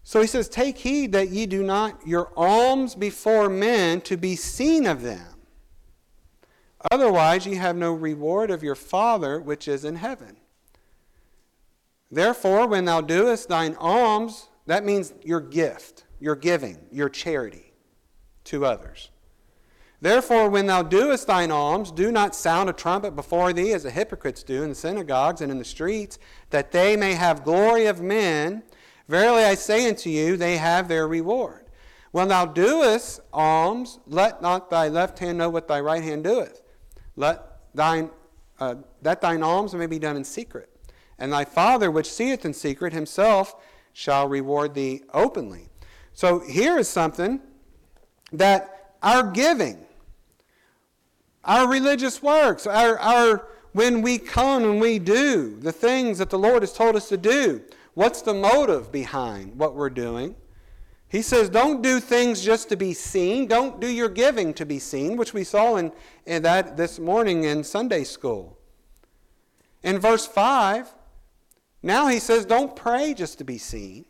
So 0.03 0.19
he 0.19 0.27
says, 0.27 0.49
Take 0.49 0.79
heed 0.79 1.11
that 1.11 1.29
ye 1.29 1.45
do 1.45 1.61
not 1.61 2.05
your 2.07 2.31
alms 2.35 2.95
before 2.95 3.49
men 3.49 4.01
to 4.01 4.17
be 4.17 4.35
seen 4.35 4.87
of 4.87 5.03
them. 5.03 5.30
Otherwise, 6.89 7.45
ye 7.45 7.55
have 7.55 7.75
no 7.75 7.93
reward 7.93 8.49
of 8.49 8.63
your 8.63 8.75
Father 8.75 9.39
which 9.39 9.67
is 9.67 9.85
in 9.85 9.97
heaven. 9.97 10.37
Therefore, 12.09 12.67
when 12.67 12.85
thou 12.85 13.01
doest 13.01 13.49
thine 13.49 13.75
alms, 13.75 14.49
that 14.65 14.83
means 14.83 15.13
your 15.23 15.39
gift, 15.39 16.05
your 16.19 16.35
giving, 16.35 16.77
your 16.91 17.09
charity 17.09 17.73
to 18.45 18.65
others. 18.65 19.09
Therefore, 20.01 20.49
when 20.49 20.65
thou 20.65 20.81
doest 20.81 21.27
thine 21.27 21.51
alms, 21.51 21.91
do 21.91 22.11
not 22.11 22.35
sound 22.35 22.69
a 22.69 22.73
trumpet 22.73 23.15
before 23.15 23.53
thee, 23.53 23.71
as 23.71 23.83
the 23.83 23.91
hypocrites 23.91 24.41
do 24.41 24.63
in 24.63 24.69
the 24.69 24.75
synagogues 24.75 25.41
and 25.41 25.51
in 25.51 25.59
the 25.59 25.63
streets, 25.63 26.17
that 26.49 26.71
they 26.71 26.97
may 26.97 27.13
have 27.13 27.43
glory 27.43 27.85
of 27.85 28.01
men. 28.01 28.63
Verily 29.07 29.43
I 29.43 29.53
say 29.53 29.87
unto 29.87 30.09
you, 30.09 30.37
they 30.37 30.57
have 30.57 30.87
their 30.87 31.07
reward. 31.07 31.65
When 32.11 32.29
thou 32.29 32.47
doest 32.47 33.21
alms, 33.31 33.99
let 34.07 34.41
not 34.41 34.69
thy 34.71 34.87
left 34.87 35.19
hand 35.19 35.37
know 35.37 35.49
what 35.49 35.67
thy 35.67 35.79
right 35.79 36.03
hand 36.03 36.23
doeth. 36.23 36.61
Let 37.15 37.43
thine, 37.73 38.09
uh, 38.59 38.75
that 39.01 39.21
thine 39.21 39.43
alms 39.43 39.73
may 39.73 39.87
be 39.87 39.99
done 39.99 40.15
in 40.15 40.23
secret. 40.23 40.69
And 41.17 41.31
thy 41.31 41.45
Father, 41.45 41.91
which 41.91 42.11
seeth 42.11 42.45
in 42.45 42.53
secret, 42.53 42.93
himself 42.93 43.55
shall 43.93 44.27
reward 44.27 44.73
thee 44.73 45.03
openly. 45.13 45.69
So 46.13 46.39
here 46.39 46.77
is 46.77 46.87
something 46.87 47.41
that 48.31 48.95
our 49.03 49.29
giving, 49.31 49.85
our 51.43 51.67
religious 51.67 52.21
works, 52.21 52.65
our, 52.65 52.97
our 52.99 53.47
when 53.73 54.01
we 54.01 54.17
come 54.17 54.63
and 54.63 54.81
we 54.81 54.99
do 54.99 55.57
the 55.59 55.71
things 55.71 56.17
that 56.17 56.29
the 56.29 56.39
Lord 56.39 56.61
has 56.61 56.73
told 56.73 56.95
us 56.95 57.07
to 57.09 57.17
do, 57.17 57.61
what's 57.93 58.21
the 58.21 58.33
motive 58.33 58.91
behind 58.91 59.55
what 59.57 59.75
we're 59.75 59.89
doing? 59.89 60.35
He 61.11 61.21
says, 61.21 61.49
don't 61.49 61.81
do 61.81 61.99
things 61.99 62.41
just 62.41 62.69
to 62.69 62.77
be 62.77 62.93
seen. 62.93 63.45
Don't 63.45 63.81
do 63.81 63.87
your 63.87 64.07
giving 64.07 64.53
to 64.53 64.65
be 64.65 64.79
seen, 64.79 65.17
which 65.17 65.33
we 65.33 65.43
saw 65.43 65.75
in, 65.75 65.91
in 66.25 66.43
that 66.43 66.77
this 66.77 66.99
morning 66.99 67.43
in 67.43 67.65
Sunday 67.65 68.05
school. 68.05 68.57
In 69.83 69.99
verse 69.99 70.25
5, 70.25 70.89
now 71.83 72.07
he 72.07 72.17
says, 72.17 72.45
don't 72.45 72.77
pray 72.77 73.13
just 73.13 73.39
to 73.39 73.43
be 73.43 73.57
seen. 73.57 74.05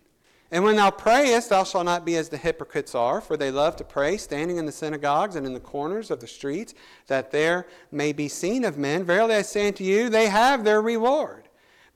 And 0.51 0.63
when 0.63 0.75
thou 0.75 0.91
prayest, 0.91 1.49
thou 1.49 1.63
shalt 1.63 1.85
not 1.85 2.05
be 2.05 2.17
as 2.17 2.29
the 2.29 2.37
hypocrites 2.37 2.93
are, 2.93 3.19
for 3.19 3.35
they 3.35 3.49
love 3.49 3.77
to 3.77 3.83
pray, 3.83 4.17
standing 4.17 4.57
in 4.57 4.67
the 4.67 4.71
synagogues 4.71 5.35
and 5.35 5.47
in 5.47 5.55
the 5.55 5.59
corners 5.59 6.11
of 6.11 6.19
the 6.19 6.27
streets, 6.27 6.75
that 7.07 7.31
there 7.31 7.65
may 7.91 8.13
be 8.13 8.27
seen 8.27 8.63
of 8.63 8.77
men. 8.77 9.05
Verily 9.05 9.33
I 9.33 9.41
say 9.41 9.69
unto 9.69 9.83
you, 9.83 10.07
they 10.07 10.27
have 10.27 10.63
their 10.63 10.83
reward. 10.83 11.47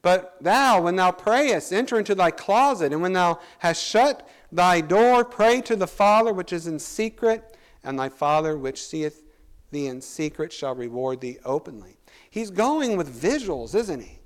But 0.01 0.37
thou, 0.41 0.81
when 0.81 0.95
thou 0.95 1.11
prayest, 1.11 1.73
enter 1.73 1.99
into 1.99 2.15
thy 2.15 2.31
closet, 2.31 2.93
and 2.93 3.01
when 3.01 3.13
thou 3.13 3.39
hast 3.59 3.83
shut 3.83 4.27
thy 4.55 4.81
door, 4.81 5.23
pray 5.25 5.61
to 5.61 5.75
the 5.75 5.87
Father 5.87 6.33
which 6.33 6.53
is 6.53 6.67
in 6.67 6.79
secret, 6.79 7.57
and 7.83 7.99
thy 7.99 8.09
Father 8.09 8.57
which 8.57 8.83
seeth 8.83 9.23
thee 9.71 9.87
in 9.87 10.01
secret 10.01 10.51
shall 10.51 10.75
reward 10.75 11.21
thee 11.21 11.37
openly. 11.45 11.97
He's 12.29 12.49
going 12.49 12.97
with 12.97 13.21
visuals, 13.21 13.75
isn't 13.75 14.01
he? 14.01 14.19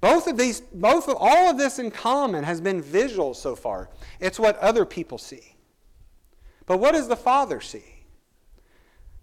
Both 0.00 0.26
of 0.26 0.36
these, 0.36 0.60
both 0.60 1.08
of, 1.08 1.16
all 1.18 1.50
of 1.50 1.58
this 1.58 1.78
in 1.78 1.90
common 1.90 2.42
has 2.42 2.60
been 2.60 2.82
visual 2.82 3.34
so 3.34 3.54
far. 3.54 3.88
It's 4.18 4.38
what 4.38 4.58
other 4.58 4.84
people 4.84 5.16
see. 5.16 5.54
But 6.66 6.78
what 6.78 6.92
does 6.92 7.06
the 7.06 7.16
Father 7.16 7.60
see? 7.60 7.91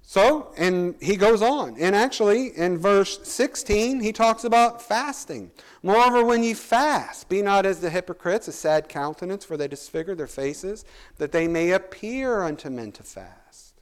So, 0.09 0.51
and 0.57 0.95
he 0.99 1.15
goes 1.15 1.43
on. 1.43 1.75
And 1.79 1.95
actually, 1.95 2.57
in 2.57 2.79
verse 2.79 3.19
16, 3.21 3.99
he 3.99 4.11
talks 4.11 4.43
about 4.43 4.81
fasting. 4.81 5.51
Moreover, 5.83 6.25
when 6.25 6.43
ye 6.43 6.55
fast, 6.55 7.29
be 7.29 7.43
not 7.43 7.63
as 7.63 7.79
the 7.79 7.91
hypocrites, 7.91 8.47
a 8.47 8.51
sad 8.51 8.89
countenance, 8.89 9.45
for 9.45 9.55
they 9.55 9.67
disfigure 9.67 10.15
their 10.15 10.25
faces, 10.25 10.83
that 11.19 11.31
they 11.31 11.47
may 11.47 11.73
appear 11.73 12.41
unto 12.41 12.71
men 12.71 12.91
to 12.93 13.03
fast. 13.03 13.75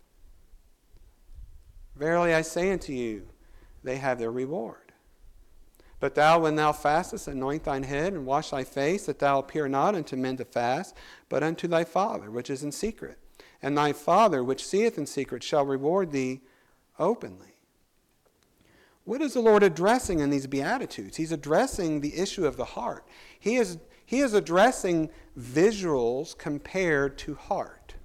Verily 1.95 2.33
I 2.33 2.41
say 2.41 2.73
unto 2.73 2.91
you, 2.91 3.29
they 3.85 3.95
have 3.95 4.19
their 4.19 4.29
reward. 4.29 4.91
But 6.01 6.15
thou, 6.15 6.41
when 6.41 6.57
thou 6.57 6.73
fastest, 6.73 7.29
anoint 7.29 7.63
thine 7.63 7.83
head 7.83 8.11
and 8.11 8.25
wash 8.25 8.49
thy 8.49 8.65
face, 8.65 9.05
that 9.05 9.19
thou 9.19 9.39
appear 9.39 9.69
not 9.69 9.95
unto 9.95 10.17
men 10.17 10.35
to 10.35 10.43
fast, 10.43 10.93
but 11.29 11.41
unto 11.41 11.69
thy 11.69 11.85
Father 11.85 12.29
which 12.29 12.49
is 12.49 12.63
in 12.63 12.73
secret. 12.73 13.17
And 13.61 13.77
thy 13.77 13.93
Father 13.93 14.43
which 14.43 14.65
seeth 14.65 14.97
in 14.97 15.05
secret 15.05 15.43
shall 15.43 15.65
reward 15.65 16.11
thee 16.11 16.41
openly. 16.99 17.55
What 19.03 19.21
is 19.21 19.33
the 19.33 19.39
Lord 19.39 19.63
addressing 19.63 20.19
in 20.19 20.29
these 20.29 20.47
Beatitudes? 20.47 21.15
He's 21.15 21.31
addressing 21.31 22.01
the 22.01 22.17
issue 22.17 22.45
of 22.45 22.57
the 22.57 22.65
heart. 22.65 23.05
He 23.39 23.55
is, 23.55 23.77
he 24.05 24.19
is 24.19 24.33
addressing 24.33 25.09
visuals 25.39 26.37
compared 26.37 27.17
to 27.19 27.35
heart. 27.35 27.95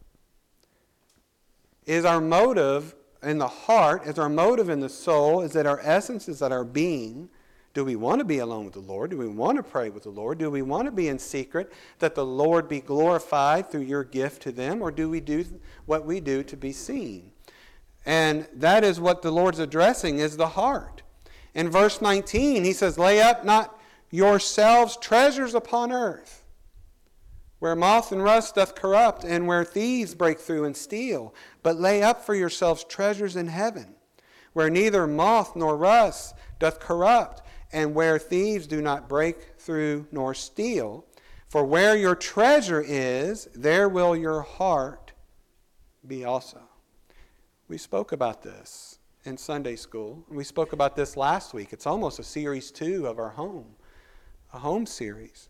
Is 1.87 2.05
our 2.05 2.21
motive 2.21 2.95
in 3.21 3.39
the 3.39 3.49
heart, 3.49 4.07
is 4.07 4.19
our 4.19 4.29
motive 4.29 4.69
in 4.69 4.79
the 4.79 4.89
soul, 4.89 5.43
is 5.43 5.53
that 5.53 5.67
our 5.67 5.81
essence, 5.83 6.29
is 6.29 6.39
that 6.39 6.53
our 6.53 6.65
being? 6.65 7.29
Do 7.75 7.85
we 7.85 7.97
want 7.97 8.19
to 8.19 8.25
be 8.25 8.39
alone 8.39 8.65
with 8.65 8.75
the 8.75 8.81
Lord? 8.81 9.11
Do 9.11 9.17
we 9.17 9.29
want 9.29 9.57
to 9.57 9.63
pray 9.63 9.89
with 9.89 10.03
the 10.03 10.11
Lord? 10.11 10.39
Do 10.39 10.51
we 10.51 10.63
want 10.63 10.87
to 10.87 10.93
be 10.93 11.09
in 11.09 11.19
secret 11.19 11.73
that 12.01 12.15
the 12.15 12.25
Lord 12.25 12.69
be 12.69 12.81
glorified 12.81 13.71
through 13.71 13.83
your 13.83 14.05
gift 14.05 14.43
to 14.43 14.53
them? 14.53 14.83
Or 14.83 14.91
do 14.91 15.09
we 15.09 15.21
do 15.21 15.45
what 15.87 16.05
we 16.05 16.21
do 16.21 16.43
to 16.43 16.57
be 16.57 16.73
seen? 16.73 17.33
And 18.05 18.47
that 18.55 18.85
is 18.85 19.01
what 19.01 19.23
the 19.23 19.31
Lord's 19.31 19.59
addressing 19.59 20.19
is 20.19 20.37
the 20.37 20.49
heart. 20.49 21.03
In 21.55 21.71
verse 21.71 22.03
19, 22.03 22.65
he 22.65 22.73
says, 22.73 22.99
Lay 22.99 23.23
up 23.23 23.45
not 23.45 23.79
yourselves 24.11 24.97
treasures 24.99 25.55
upon 25.55 25.93
earth, 25.93 26.45
where 27.59 27.77
moth 27.77 28.13
and 28.13 28.23
rust 28.23 28.57
doth 28.57 28.75
corrupt, 28.75 29.25
and 29.25 29.47
where 29.47 29.65
thieves 29.65 30.15
break 30.15 30.39
through 30.39 30.65
and 30.65 30.77
steal, 30.77 31.35
but 31.63 31.79
lay 31.79 32.03
up 32.03 32.25
for 32.25 32.35
yourselves 32.35 32.85
treasures 32.85 33.37
in 33.37 33.47
heaven, 33.47 33.95
where 34.53 34.69
neither 34.69 35.07
moth 35.07 35.55
nor 35.57 35.77
rust 35.77 36.35
doth 36.59 36.81
corrupt, 36.81 37.43
and 37.73 37.95
where 37.95 38.19
thieves 38.19 38.67
do 38.67 38.83
not 38.83 39.09
break 39.09 39.59
through 39.59 40.07
nor 40.13 40.35
steal. 40.35 41.05
For 41.49 41.65
where 41.65 41.97
your 41.97 42.15
treasure 42.15 42.83
is, 42.87 43.47
there 43.55 43.89
will 43.89 44.17
your 44.17 44.43
heart 44.43 45.13
be 46.07 46.25
also. 46.25 46.61
We 47.69 47.79
spoke 47.79 48.13
about 48.13 48.43
this 48.43 48.99
in 49.25 49.37
Sunday 49.37 49.77
school. 49.77 50.25
We 50.29 50.45
spoke 50.45 50.73
about 50.73 50.97
this 50.97 51.17
last 51.17 51.55
week. 51.55 51.73
It's 51.73 51.87
almost 51.87 52.19
a 52.19 52.25
series 52.25 52.71
two 52.71 53.07
of 53.07 53.19
our 53.19 53.31
home, 53.31 53.77
a 54.53 54.59
home 54.59 54.87
series. 54.87 55.49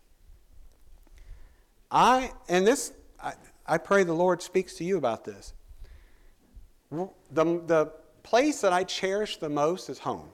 I 1.91 2.31
and 2.49 2.65
this 2.65 2.93
I, 3.21 3.33
I 3.65 3.77
pray 3.77 4.03
the 4.03 4.13
Lord 4.13 4.41
speaks 4.41 4.75
to 4.75 4.83
you 4.83 4.97
about 4.97 5.23
this. 5.25 5.53
The, 6.91 7.05
the 7.65 7.91
place 8.21 8.61
that 8.61 8.73
I 8.73 8.83
cherish 8.83 9.37
the 9.37 9.49
most 9.49 9.89
is 9.89 9.99
home. 9.99 10.29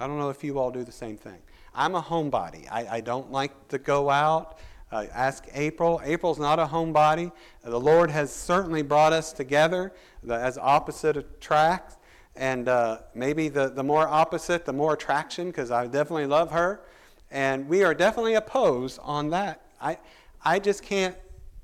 I 0.00 0.06
don't 0.06 0.18
know 0.18 0.30
if 0.30 0.42
you 0.42 0.58
all 0.58 0.70
do 0.70 0.82
the 0.82 0.90
same 0.90 1.18
thing. 1.18 1.36
I'm 1.74 1.94
a 1.94 2.00
homebody. 2.00 2.66
I, 2.70 2.86
I 2.96 3.00
don't 3.02 3.30
like 3.30 3.68
to 3.68 3.78
go 3.78 4.08
out. 4.08 4.58
Uh, 4.90 5.04
ask 5.12 5.44
April. 5.52 6.00
April's 6.02 6.38
not 6.38 6.58
a 6.58 6.64
homebody. 6.64 7.30
The 7.62 7.78
Lord 7.78 8.10
has 8.10 8.32
certainly 8.32 8.80
brought 8.80 9.12
us 9.12 9.32
together 9.32 9.92
the, 10.22 10.34
as 10.34 10.56
opposite 10.56 11.18
attracts. 11.18 11.98
And 12.34 12.68
uh, 12.68 13.00
maybe 13.14 13.50
the, 13.50 13.68
the 13.68 13.82
more 13.82 14.08
opposite, 14.08 14.64
the 14.64 14.72
more 14.72 14.94
attraction, 14.94 15.48
because 15.48 15.70
I 15.70 15.86
definitely 15.86 16.26
love 16.26 16.50
her. 16.50 16.80
And 17.30 17.68
we 17.68 17.84
are 17.84 17.92
definitely 17.92 18.34
opposed 18.34 18.98
on 19.02 19.28
that. 19.30 19.60
I, 19.82 19.98
I 20.42 20.60
just 20.60 20.82
can't, 20.82 21.14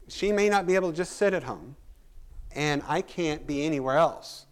she 0.09 0.31
may 0.31 0.51
not 0.51 0.67
be 0.67 0.75
able 0.75 0.91
to 0.91 0.97
just 0.97 1.17
sit 1.17 1.33
at 1.33 1.43
home, 1.43 1.75
and 2.55 2.83
I 2.87 3.01
can't 3.01 3.47
be 3.47 3.65
anywhere 3.65 3.97
else. 3.97 4.45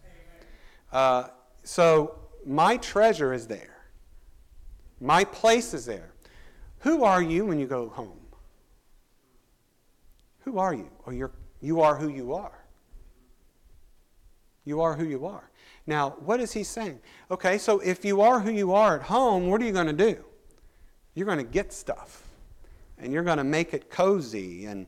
Uh, 0.91 1.27
so 1.63 2.17
my 2.45 2.77
treasure 2.77 3.31
is 3.31 3.45
there. 3.47 3.74
My 5.05 5.23
place 5.23 5.75
is 5.75 5.85
there. 5.85 6.11
Who 6.79 7.03
are 7.03 7.21
you 7.21 7.45
when 7.45 7.59
you 7.59 7.67
go 7.67 7.89
home? 7.89 8.19
Who 10.39 10.57
are 10.57 10.73
you? 10.73 10.89
Or 11.05 11.13
you're, 11.13 11.31
you 11.61 11.81
are 11.81 11.95
who 11.95 12.09
you 12.09 12.33
are. 12.33 12.65
You 14.63 14.81
are 14.81 14.95
who 14.95 15.05
you 15.05 15.27
are. 15.27 15.51
Now, 15.85 16.15
what 16.21 16.39
is 16.39 16.53
he 16.53 16.63
saying? 16.63 16.99
Okay, 17.29 17.59
so 17.59 17.79
if 17.81 18.03
you 18.03 18.21
are 18.21 18.39
who 18.39 18.51
you 18.51 18.73
are 18.73 18.95
at 18.95 19.03
home, 19.03 19.47
what 19.47 19.61
are 19.61 19.65
you 19.65 19.71
going 19.71 19.85
to 19.85 19.93
do? 19.93 20.25
You're 21.13 21.27
going 21.27 21.37
to 21.37 21.43
get 21.43 21.71
stuff. 21.71 22.23
And 22.97 23.13
you're 23.13 23.23
going 23.23 23.37
to 23.37 23.43
make 23.43 23.75
it 23.75 23.91
cozy 23.91 24.65
and, 24.65 24.87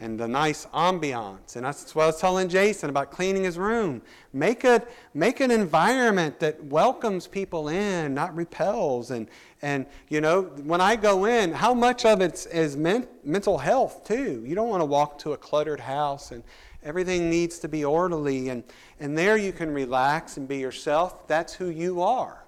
and 0.00 0.18
the 0.18 0.26
nice 0.26 0.66
ambiance. 0.66 1.56
And 1.56 1.64
that's 1.64 1.94
what 1.94 2.02
I 2.02 2.06
was 2.06 2.20
telling 2.20 2.48
Jason 2.48 2.90
about 2.90 3.10
cleaning 3.10 3.44
his 3.44 3.58
room. 3.58 4.02
Make 4.32 4.64
it 4.64 4.90
make 5.14 5.40
an 5.40 5.50
environment 5.50 6.40
that 6.40 6.62
welcomes 6.64 7.26
people 7.26 7.68
in, 7.68 8.14
not 8.14 8.34
repels. 8.34 9.10
And 9.10 9.28
and 9.62 9.86
you 10.08 10.20
know, 10.20 10.42
when 10.42 10.80
I 10.80 10.96
go 10.96 11.26
in, 11.26 11.52
how 11.52 11.74
much 11.74 12.04
of 12.04 12.20
it 12.20 12.46
is 12.52 12.76
men, 12.76 13.06
mental 13.22 13.56
health 13.56 14.04
too? 14.04 14.42
You 14.44 14.54
don't 14.54 14.68
want 14.68 14.80
to 14.80 14.86
walk 14.86 15.18
to 15.20 15.32
a 15.32 15.36
cluttered 15.36 15.80
house 15.80 16.32
and 16.32 16.42
everything 16.82 17.30
needs 17.30 17.58
to 17.60 17.68
be 17.68 17.84
orderly 17.84 18.50
and, 18.50 18.62
and 19.00 19.16
there 19.16 19.36
you 19.36 19.52
can 19.52 19.72
relax 19.72 20.36
and 20.36 20.46
be 20.46 20.58
yourself. 20.58 21.26
That's 21.26 21.54
who 21.54 21.70
you 21.70 22.02
are 22.02 22.44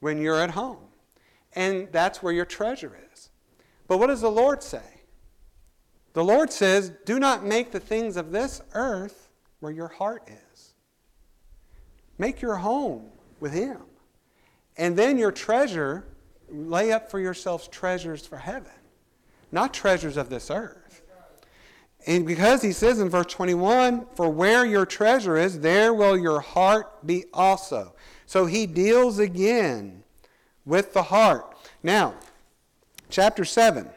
when 0.00 0.20
you're 0.20 0.40
at 0.40 0.50
home. 0.50 0.78
And 1.54 1.88
that's 1.92 2.22
where 2.22 2.32
your 2.32 2.44
treasure 2.44 2.96
is. 3.12 3.30
But 3.88 3.98
what 3.98 4.06
does 4.06 4.20
the 4.20 4.30
Lord 4.30 4.62
say? 4.62 4.95
The 6.16 6.24
Lord 6.24 6.50
says, 6.50 6.92
Do 7.04 7.18
not 7.18 7.44
make 7.44 7.72
the 7.72 7.78
things 7.78 8.16
of 8.16 8.32
this 8.32 8.62
earth 8.72 9.28
where 9.60 9.70
your 9.70 9.88
heart 9.88 10.26
is. 10.28 10.72
Make 12.16 12.40
your 12.40 12.56
home 12.56 13.10
with 13.38 13.52
Him. 13.52 13.82
And 14.78 14.96
then 14.96 15.18
your 15.18 15.30
treasure, 15.30 16.06
lay 16.48 16.90
up 16.90 17.10
for 17.10 17.20
yourselves 17.20 17.68
treasures 17.68 18.26
for 18.26 18.38
heaven, 18.38 18.72
not 19.52 19.74
treasures 19.74 20.16
of 20.16 20.30
this 20.30 20.50
earth. 20.50 21.02
And 22.06 22.26
because 22.26 22.62
he 22.62 22.72
says 22.72 22.98
in 22.98 23.10
verse 23.10 23.26
21, 23.26 24.06
For 24.14 24.30
where 24.30 24.64
your 24.64 24.86
treasure 24.86 25.36
is, 25.36 25.60
there 25.60 25.92
will 25.92 26.16
your 26.16 26.40
heart 26.40 27.06
be 27.06 27.26
also. 27.34 27.94
So 28.24 28.46
he 28.46 28.66
deals 28.66 29.18
again 29.18 30.02
with 30.64 30.94
the 30.94 31.02
heart. 31.02 31.54
Now, 31.82 32.14
chapter 33.10 33.44
7. 33.44 33.90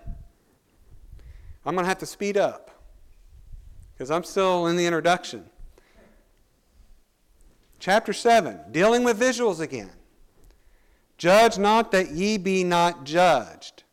I'm 1.70 1.76
going 1.76 1.86
to 1.86 1.90
have 1.90 2.00
to 2.00 2.08
speed 2.08 2.36
up 2.36 2.72
because 3.94 4.10
I'm 4.10 4.24
still 4.24 4.66
in 4.66 4.76
the 4.76 4.88
introduction. 4.88 5.46
Chapter 7.78 8.12
7, 8.12 8.72
dealing 8.72 9.04
with 9.04 9.20
visuals 9.20 9.60
again. 9.60 9.92
Judge 11.20 11.60
not 11.60 11.92
that 11.92 12.10
ye 12.10 12.40
be 12.40 12.64
not 12.64 13.04
judged. 13.04 13.84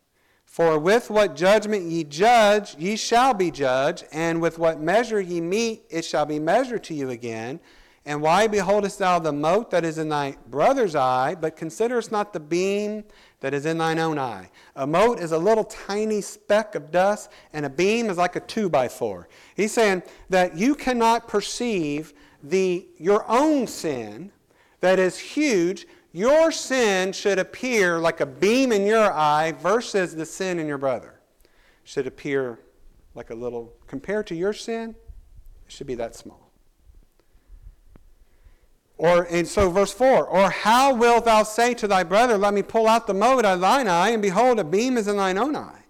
For 0.46 0.78
with 0.78 1.10
what 1.10 1.36
judgment 1.36 1.84
ye 1.84 2.02
judge, 2.04 2.74
ye 2.78 2.96
shall 2.96 3.34
be 3.34 3.50
judged, 3.50 4.06
and 4.10 4.40
with 4.40 4.58
what 4.58 4.80
measure 4.80 5.20
ye 5.20 5.42
meet, 5.42 5.82
it 5.90 6.06
shall 6.06 6.24
be 6.24 6.38
measured 6.38 6.82
to 6.84 6.94
you 6.94 7.10
again. 7.10 7.60
And 8.06 8.22
why 8.22 8.46
beholdest 8.46 9.00
thou 9.00 9.18
the 9.18 9.32
mote 9.32 9.72
that 9.72 9.84
is 9.84 9.98
in 9.98 10.08
thy 10.08 10.36
brother's 10.46 10.94
eye, 10.94 11.34
but 11.34 11.56
considerest 11.56 12.12
not 12.12 12.32
the 12.32 12.38
beam 12.38 13.02
that 13.40 13.52
is 13.52 13.66
in 13.66 13.78
thine 13.78 13.98
own 13.98 14.16
eye? 14.16 14.48
A 14.76 14.86
mote 14.86 15.18
is 15.18 15.32
a 15.32 15.38
little 15.38 15.64
tiny 15.64 16.20
speck 16.20 16.76
of 16.76 16.92
dust, 16.92 17.32
and 17.52 17.66
a 17.66 17.68
beam 17.68 18.08
is 18.08 18.16
like 18.16 18.36
a 18.36 18.40
two 18.40 18.68
by 18.68 18.86
four. 18.86 19.28
He's 19.56 19.72
saying 19.72 20.04
that 20.30 20.56
you 20.56 20.76
cannot 20.76 21.26
perceive 21.26 22.14
the, 22.44 22.86
your 22.96 23.28
own 23.28 23.66
sin 23.66 24.30
that 24.80 25.00
is 25.00 25.18
huge. 25.18 25.88
Your 26.12 26.52
sin 26.52 27.12
should 27.12 27.40
appear 27.40 27.98
like 27.98 28.20
a 28.20 28.26
beam 28.26 28.70
in 28.70 28.86
your 28.86 29.12
eye 29.12 29.50
versus 29.50 30.14
the 30.14 30.26
sin 30.26 30.60
in 30.60 30.68
your 30.68 30.78
brother. 30.78 31.18
Should 31.82 32.06
appear 32.06 32.60
like 33.16 33.30
a 33.30 33.34
little, 33.34 33.72
compared 33.88 34.28
to 34.28 34.36
your 34.36 34.52
sin, 34.52 34.90
it 35.66 35.72
should 35.72 35.88
be 35.88 35.96
that 35.96 36.14
small. 36.14 36.45
Or 38.98 39.24
and 39.24 39.46
so 39.46 39.70
verse 39.70 39.92
4, 39.92 40.26
or 40.26 40.50
how 40.50 40.94
wilt 40.94 41.26
thou 41.26 41.42
say 41.42 41.74
to 41.74 41.86
thy 41.86 42.02
brother, 42.02 42.38
Let 42.38 42.54
me 42.54 42.62
pull 42.62 42.88
out 42.88 43.06
the 43.06 43.14
mote 43.14 43.44
out 43.44 43.54
of 43.54 43.60
thine 43.60 43.88
eye, 43.88 44.10
and 44.10 44.22
behold, 44.22 44.58
a 44.58 44.64
beam 44.64 44.96
is 44.96 45.06
in 45.06 45.16
thine 45.18 45.36
own 45.36 45.54
eye? 45.54 45.84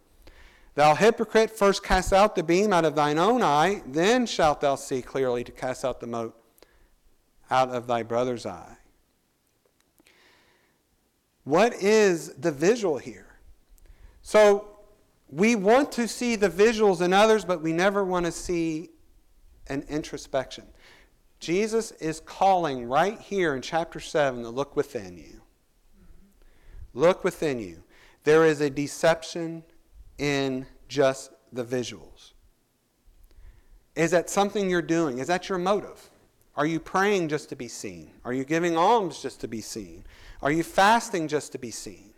Thou 0.75 0.95
hypocrite, 0.95 1.51
first 1.51 1.83
cast 1.83 2.13
out 2.13 2.35
the 2.35 2.43
beam 2.43 2.73
out 2.73 2.85
of 2.85 2.95
thine 2.97 3.19
own 3.19 3.43
eye, 3.43 3.83
then 3.87 4.27
shalt 4.27 4.61
thou 4.61 4.75
see 4.75 5.03
clearly 5.03 5.45
to 5.45 5.53
cast 5.53 5.85
out 5.85 6.01
the 6.01 6.07
mote 6.07 6.37
out 7.51 7.71
of 7.71 7.87
thy 7.87 8.03
brother's 8.03 8.45
eye. 8.45 8.77
What 11.45 11.75
is 11.75 12.35
the 12.35 12.51
visual 12.51 12.99
here? 12.99 13.39
So 14.23 14.67
we 15.29 15.55
want 15.55 15.93
to 15.93 16.09
see 16.09 16.35
the 16.35 16.51
visuals 16.51 17.01
in 17.01 17.13
others, 17.13 17.45
but 17.45 17.63
we 17.63 17.73
never 17.73 18.05
want 18.05 18.27
to 18.27 18.33
see 18.33 18.91
an 19.69 19.85
introspection. 19.89 20.65
Jesus 21.39 21.93
is 21.93 22.21
calling 22.21 22.89
right 22.89 23.21
here 23.21 23.55
in 23.55 23.63
chapter 23.63 24.01
7 24.01 24.43
to 24.43 24.49
look 24.49 24.75
within 24.77 25.17
you. 25.17 25.43
Look 26.95 27.25
within 27.25 27.59
you. 27.59 27.83
There 28.25 28.45
is 28.45 28.61
a 28.61 28.71
deception 28.71 29.63
in 30.19 30.67
just 30.89 31.31
the 31.53 31.65
visuals. 31.65 32.33
Is 33.95 34.11
that 34.11 34.31
something 34.31 34.69
you're 34.69 34.83
doing? 34.83 35.19
Is 35.19 35.27
that 35.29 35.49
your 35.49 35.59
motive? 35.59 36.11
Are 36.57 36.67
you 36.67 36.81
praying 36.81 37.29
just 37.29 37.51
to 37.51 37.57
be 37.57 37.69
seen? 37.69 38.11
Are 38.25 38.33
you 38.33 38.45
giving 38.45 38.77
alms 38.77 39.21
just 39.21 39.41
to 39.43 39.49
be 39.49 39.61
seen? 39.61 40.05
Are 40.43 40.51
you 40.51 40.63
fasting 40.63 41.29
just 41.29 41.53
to 41.53 41.59
be 41.59 41.71
seen? 41.71 42.15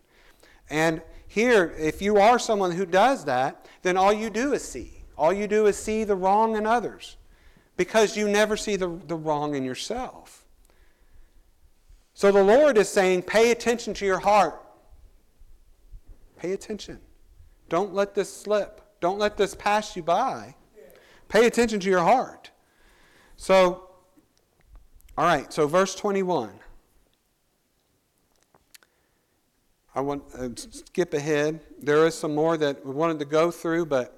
And 0.70 1.02
here, 1.26 1.74
if 1.78 2.00
you 2.00 2.18
are 2.18 2.38
someone 2.38 2.72
who 2.72 2.86
does 2.86 3.24
that, 3.26 3.68
then 3.82 3.96
all 3.96 4.12
you 4.12 4.30
do 4.30 4.52
is 4.52 4.62
see. 4.62 5.02
All 5.16 5.32
you 5.32 5.48
do 5.48 5.66
is 5.66 5.76
see 5.76 6.04
the 6.04 6.14
wrong 6.14 6.56
in 6.56 6.66
others 6.66 7.17
because 7.78 8.16
you 8.16 8.28
never 8.28 8.56
see 8.56 8.76
the, 8.76 8.88
the 9.06 9.14
wrong 9.14 9.54
in 9.54 9.64
yourself. 9.64 10.44
So 12.12 12.32
the 12.32 12.42
Lord 12.42 12.76
is 12.76 12.88
saying, 12.88 13.22
pay 13.22 13.52
attention 13.52 13.94
to 13.94 14.04
your 14.04 14.18
heart. 14.18 14.60
Pay 16.36 16.52
attention. 16.52 16.98
Don't 17.68 17.94
let 17.94 18.16
this 18.16 18.30
slip. 18.30 18.82
Don't 19.00 19.18
let 19.18 19.36
this 19.36 19.54
pass 19.54 19.94
you 19.96 20.02
by. 20.02 20.56
Pay 21.28 21.46
attention 21.46 21.78
to 21.78 21.88
your 21.88 22.02
heart. 22.02 22.50
So, 23.36 23.90
all 25.16 25.24
right, 25.24 25.52
so 25.52 25.68
verse 25.68 25.94
21. 25.94 26.50
I 29.94 30.00
want 30.00 30.28
to 30.32 30.46
uh, 30.46 30.48
skip 30.56 31.14
ahead. 31.14 31.60
There 31.80 32.06
is 32.06 32.16
some 32.16 32.34
more 32.34 32.56
that 32.56 32.84
we 32.84 32.92
wanted 32.92 33.20
to 33.20 33.24
go 33.24 33.52
through, 33.52 33.86
but 33.86 34.17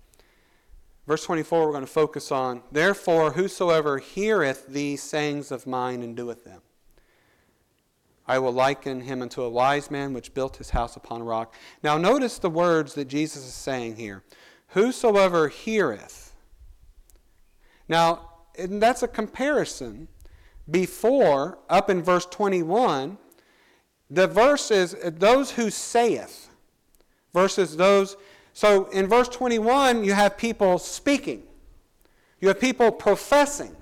Verse 1.07 1.23
24, 1.23 1.65
we're 1.65 1.71
going 1.71 1.81
to 1.81 1.91
focus 1.91 2.31
on, 2.31 2.61
Therefore, 2.71 3.31
whosoever 3.31 3.97
heareth 3.97 4.67
these 4.67 5.01
sayings 5.01 5.51
of 5.51 5.65
mine 5.65 6.03
and 6.03 6.15
doeth 6.15 6.43
them, 6.43 6.61
I 8.27 8.39
will 8.39 8.53
liken 8.53 9.01
him 9.01 9.21
unto 9.21 9.41
a 9.41 9.49
wise 9.49 9.89
man 9.89 10.13
which 10.13 10.33
built 10.33 10.57
his 10.57 10.69
house 10.69 10.95
upon 10.95 11.21
a 11.21 11.23
rock. 11.23 11.55
Now, 11.83 11.97
notice 11.97 12.37
the 12.37 12.49
words 12.49 12.93
that 12.93 13.07
Jesus 13.07 13.43
is 13.45 13.53
saying 13.53 13.95
here. 13.95 14.23
Whosoever 14.67 15.49
heareth. 15.49 16.33
Now, 17.89 18.29
that's 18.57 19.03
a 19.03 19.07
comparison. 19.07 20.07
Before, 20.69 21.59
up 21.67 21.89
in 21.89 22.03
verse 22.03 22.25
21, 22.27 23.17
the 24.09 24.27
verse 24.27 24.71
is 24.71 24.95
those 25.03 25.51
who 25.51 25.69
saith 25.69 26.49
versus 27.33 27.75
those 27.75 28.15
so 28.53 28.85
in 28.89 29.07
verse 29.07 29.29
21, 29.29 30.03
you 30.03 30.13
have 30.13 30.37
people 30.37 30.77
speaking, 30.77 31.43
you 32.39 32.47
have 32.49 32.59
people 32.59 32.91
professing, 32.91 33.75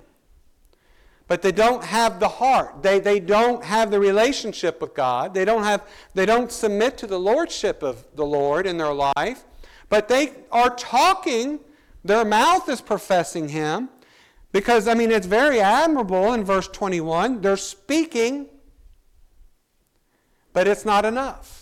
but 1.28 1.42
they 1.42 1.52
don't 1.52 1.84
have 1.84 2.20
the 2.20 2.28
heart. 2.28 2.82
They, 2.82 3.00
they 3.00 3.20
don't 3.20 3.64
have 3.64 3.92
the 3.92 4.00
relationship 4.00 4.82
with 4.82 4.96
God. 4.96 5.34
They 5.34 5.46
don't, 5.46 5.64
have, 5.64 5.88
they 6.16 6.26
don't 6.26 6.52
submit 6.52 6.98
to 7.00 7.08
the 7.08 7.20
lordship 7.20 7.84
of 7.84 8.04
the 8.16 8.26
Lord 8.26 8.66
in 8.66 8.78
their 8.78 8.94
life, 8.94 9.44
but 9.90 10.08
they 10.08 10.34
are 10.52 10.76
talking. 10.76 11.60
Their 12.04 12.26
mouth 12.26 12.68
is 12.68 12.82
professing 12.82 13.50
Him. 13.50 13.90
Because, 14.52 14.88
I 14.88 14.96
mean, 14.96 15.12
it's 15.12 15.28
very 15.28 15.62
admirable 15.62 16.34
in 16.34 16.44
verse 16.44 16.68
21. 16.68 17.42
They're 17.42 17.58
speaking, 17.58 18.48
but 20.54 20.68
it's 20.68 20.86
not 20.86 21.06
enough. 21.06 21.59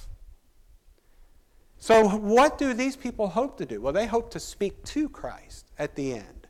So, 1.88 2.06
what 2.06 2.58
do 2.58 2.74
these 2.74 2.98
people 2.98 3.30
hope 3.30 3.58
to 3.60 3.66
do? 3.66 3.80
Well, 3.80 3.94
they 3.94 4.08
hope 4.08 4.30
to 4.32 4.42
speak 4.42 4.84
to 4.88 5.08
Christ 5.08 5.72
at 5.80 5.96
the 5.96 6.16
end, 6.16 6.48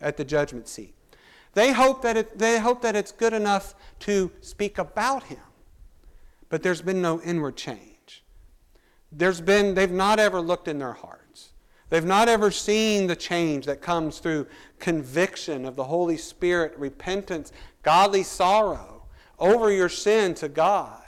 at 0.00 0.16
the 0.16 0.24
judgment 0.24 0.68
seat. 0.68 0.94
They 1.54 1.72
hope 1.72 2.00
that, 2.02 2.16
it, 2.16 2.38
they 2.38 2.60
hope 2.60 2.80
that 2.82 2.94
it's 2.94 3.10
good 3.10 3.32
enough 3.32 3.74
to 3.98 4.30
speak 4.40 4.78
about 4.78 5.24
him. 5.24 5.42
But 6.48 6.62
there's 6.62 6.80
been 6.80 7.02
no 7.02 7.20
inward 7.22 7.56
change. 7.56 8.22
There's 9.10 9.40
been, 9.40 9.74
they've 9.74 9.90
not 9.90 10.20
ever 10.20 10.40
looked 10.40 10.68
in 10.68 10.78
their 10.78 10.92
hearts. 10.92 11.54
They've 11.90 12.04
not 12.04 12.28
ever 12.28 12.52
seen 12.52 13.08
the 13.08 13.16
change 13.16 13.66
that 13.66 13.82
comes 13.82 14.20
through 14.20 14.46
conviction 14.78 15.64
of 15.64 15.74
the 15.74 15.82
Holy 15.82 16.16
Spirit, 16.16 16.78
repentance, 16.78 17.50
godly 17.82 18.22
sorrow 18.22 19.06
over 19.40 19.72
your 19.72 19.88
sin 19.88 20.34
to 20.34 20.48
God. 20.48 21.01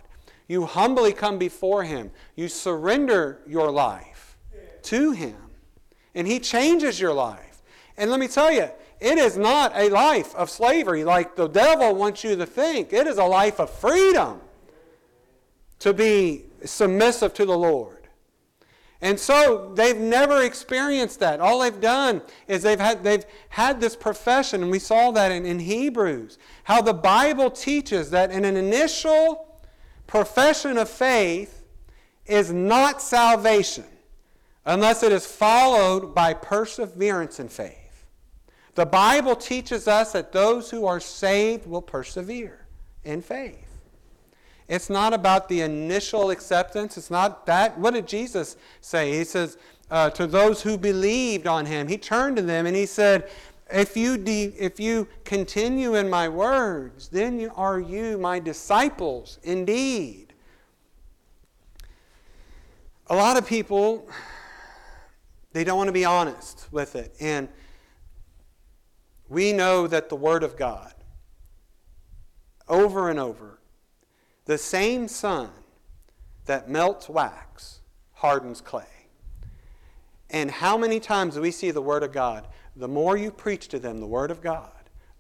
You 0.46 0.66
humbly 0.66 1.12
come 1.12 1.38
before 1.38 1.84
Him. 1.84 2.10
You 2.36 2.48
surrender 2.48 3.40
your 3.46 3.70
life 3.70 4.36
to 4.82 5.12
Him. 5.12 5.36
And 6.14 6.26
He 6.26 6.38
changes 6.38 7.00
your 7.00 7.12
life. 7.12 7.62
And 7.96 8.10
let 8.10 8.20
me 8.20 8.28
tell 8.28 8.52
you, 8.52 8.68
it 9.00 9.18
is 9.18 9.36
not 9.36 9.72
a 9.74 9.88
life 9.88 10.34
of 10.34 10.50
slavery 10.50 11.04
like 11.04 11.36
the 11.36 11.48
devil 11.48 11.94
wants 11.94 12.24
you 12.24 12.36
to 12.36 12.46
think. 12.46 12.92
It 12.92 13.06
is 13.06 13.18
a 13.18 13.24
life 13.24 13.60
of 13.60 13.70
freedom 13.70 14.40
to 15.80 15.92
be 15.92 16.44
submissive 16.64 17.34
to 17.34 17.44
the 17.44 17.56
Lord. 17.56 18.08
And 19.00 19.20
so 19.20 19.72
they've 19.74 19.98
never 19.98 20.42
experienced 20.42 21.20
that. 21.20 21.40
All 21.40 21.58
they've 21.58 21.80
done 21.80 22.22
is 22.48 22.62
they've 22.62 22.80
had, 22.80 23.04
they've 23.04 23.26
had 23.50 23.78
this 23.78 23.94
profession, 23.94 24.62
and 24.62 24.70
we 24.70 24.78
saw 24.78 25.10
that 25.10 25.30
in, 25.30 25.44
in 25.44 25.58
Hebrews, 25.58 26.38
how 26.62 26.80
the 26.80 26.94
Bible 26.94 27.50
teaches 27.50 28.10
that 28.10 28.30
in 28.30 28.46
an 28.46 28.56
initial 28.56 29.53
profession 30.06 30.78
of 30.78 30.88
faith 30.88 31.62
is 32.26 32.52
not 32.52 33.02
salvation 33.02 33.84
unless 34.66 35.02
it 35.02 35.12
is 35.12 35.26
followed 35.26 36.14
by 36.14 36.32
perseverance 36.34 37.38
in 37.38 37.48
faith. 37.48 38.06
The 38.74 38.86
Bible 38.86 39.36
teaches 39.36 39.86
us 39.86 40.12
that 40.12 40.32
those 40.32 40.70
who 40.70 40.86
are 40.86 41.00
saved 41.00 41.66
will 41.66 41.82
persevere 41.82 42.66
in 43.04 43.22
faith. 43.22 43.60
It's 44.66 44.88
not 44.88 45.12
about 45.12 45.48
the 45.48 45.60
initial 45.60 46.30
acceptance. 46.30 46.96
It's 46.96 47.10
not 47.10 47.46
that. 47.46 47.78
What 47.78 47.94
did 47.94 48.08
Jesus 48.08 48.56
say? 48.80 49.18
He 49.18 49.24
says, 49.24 49.58
uh, 49.90 50.10
to 50.10 50.26
those 50.26 50.62
who 50.62 50.78
believed 50.78 51.46
on 51.46 51.66
him, 51.66 51.86
he 51.86 51.98
turned 51.98 52.36
to 52.36 52.42
them 52.42 52.66
and 52.66 52.74
he 52.74 52.86
said, 52.86 53.30
if 53.74 53.96
you, 53.96 54.16
de- 54.16 54.54
if 54.58 54.78
you 54.78 55.08
continue 55.24 55.94
in 55.94 56.08
my 56.08 56.28
words, 56.28 57.08
then 57.08 57.50
are 57.56 57.80
you 57.80 58.16
my 58.18 58.38
disciples 58.38 59.38
indeed. 59.42 60.32
A 63.08 63.16
lot 63.16 63.36
of 63.36 63.46
people, 63.46 64.08
they 65.52 65.64
don't 65.64 65.76
want 65.76 65.88
to 65.88 65.92
be 65.92 66.04
honest 66.04 66.68
with 66.70 66.96
it. 66.96 67.14
And 67.20 67.48
we 69.28 69.52
know 69.52 69.86
that 69.86 70.08
the 70.08 70.16
Word 70.16 70.42
of 70.42 70.56
God, 70.56 70.94
over 72.68 73.10
and 73.10 73.18
over, 73.18 73.58
the 74.46 74.58
same 74.58 75.08
sun 75.08 75.50
that 76.46 76.68
melts 76.68 77.08
wax 77.08 77.80
hardens 78.12 78.60
clay. 78.60 78.84
And 80.30 80.50
how 80.50 80.76
many 80.76 81.00
times 81.00 81.34
do 81.34 81.40
we 81.40 81.50
see 81.50 81.70
the 81.70 81.82
Word 81.82 82.02
of 82.02 82.12
God? 82.12 82.46
The 82.76 82.88
more 82.88 83.16
you 83.16 83.30
preach 83.30 83.68
to 83.68 83.78
them 83.78 84.00
the 84.00 84.06
Word 84.06 84.30
of 84.30 84.40
God, 84.40 84.70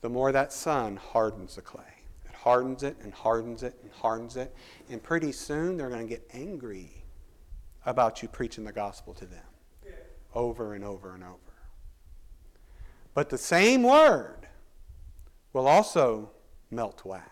the 0.00 0.08
more 0.08 0.32
that 0.32 0.52
sun 0.52 0.96
hardens 0.96 1.56
the 1.56 1.62
clay. 1.62 1.82
It 2.26 2.34
hardens 2.34 2.82
it 2.82 2.96
and 3.02 3.12
hardens 3.12 3.62
it 3.62 3.76
and 3.82 3.90
hardens 3.92 4.36
it. 4.36 4.54
And 4.90 5.02
pretty 5.02 5.32
soon 5.32 5.76
they're 5.76 5.88
going 5.88 6.06
to 6.06 6.08
get 6.08 6.28
angry 6.32 7.04
about 7.86 8.22
you 8.22 8.28
preaching 8.28 8.64
the 8.64 8.72
gospel 8.72 9.14
to 9.14 9.26
them 9.26 9.44
over 10.34 10.74
and 10.74 10.84
over 10.84 11.14
and 11.14 11.22
over. 11.22 11.38
But 13.14 13.30
the 13.30 13.38
same 13.38 13.82
word 13.82 14.48
will 15.52 15.68
also 15.68 16.30
melt 16.70 17.04
wax. 17.04 17.30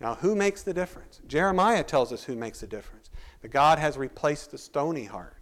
Now, 0.00 0.14
who 0.14 0.34
makes 0.34 0.62
the 0.62 0.72
difference? 0.72 1.20
Jeremiah 1.26 1.84
tells 1.84 2.12
us 2.12 2.24
who 2.24 2.36
makes 2.36 2.60
the 2.60 2.66
difference. 2.66 3.10
That 3.42 3.48
God 3.48 3.78
has 3.78 3.96
replaced 3.96 4.50
the 4.50 4.58
stony 4.58 5.04
heart 5.04 5.37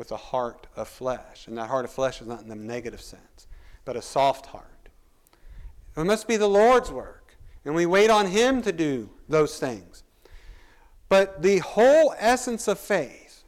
with 0.00 0.10
a 0.12 0.16
heart 0.16 0.66
of 0.76 0.88
flesh. 0.88 1.46
And 1.46 1.58
that 1.58 1.68
heart 1.68 1.84
of 1.84 1.90
flesh 1.90 2.22
is 2.22 2.26
not 2.26 2.40
in 2.40 2.48
the 2.48 2.56
negative 2.56 3.02
sense, 3.02 3.46
but 3.84 3.96
a 3.96 4.02
soft 4.02 4.46
heart. 4.46 4.88
It 5.94 6.04
must 6.04 6.26
be 6.26 6.38
the 6.38 6.48
Lord's 6.48 6.90
work. 6.90 7.36
And 7.66 7.74
we 7.74 7.84
wait 7.84 8.08
on 8.08 8.26
Him 8.26 8.62
to 8.62 8.72
do 8.72 9.10
those 9.28 9.58
things. 9.58 10.02
But 11.10 11.42
the 11.42 11.58
whole 11.58 12.14
essence 12.18 12.66
of 12.66 12.78
faith 12.78 13.44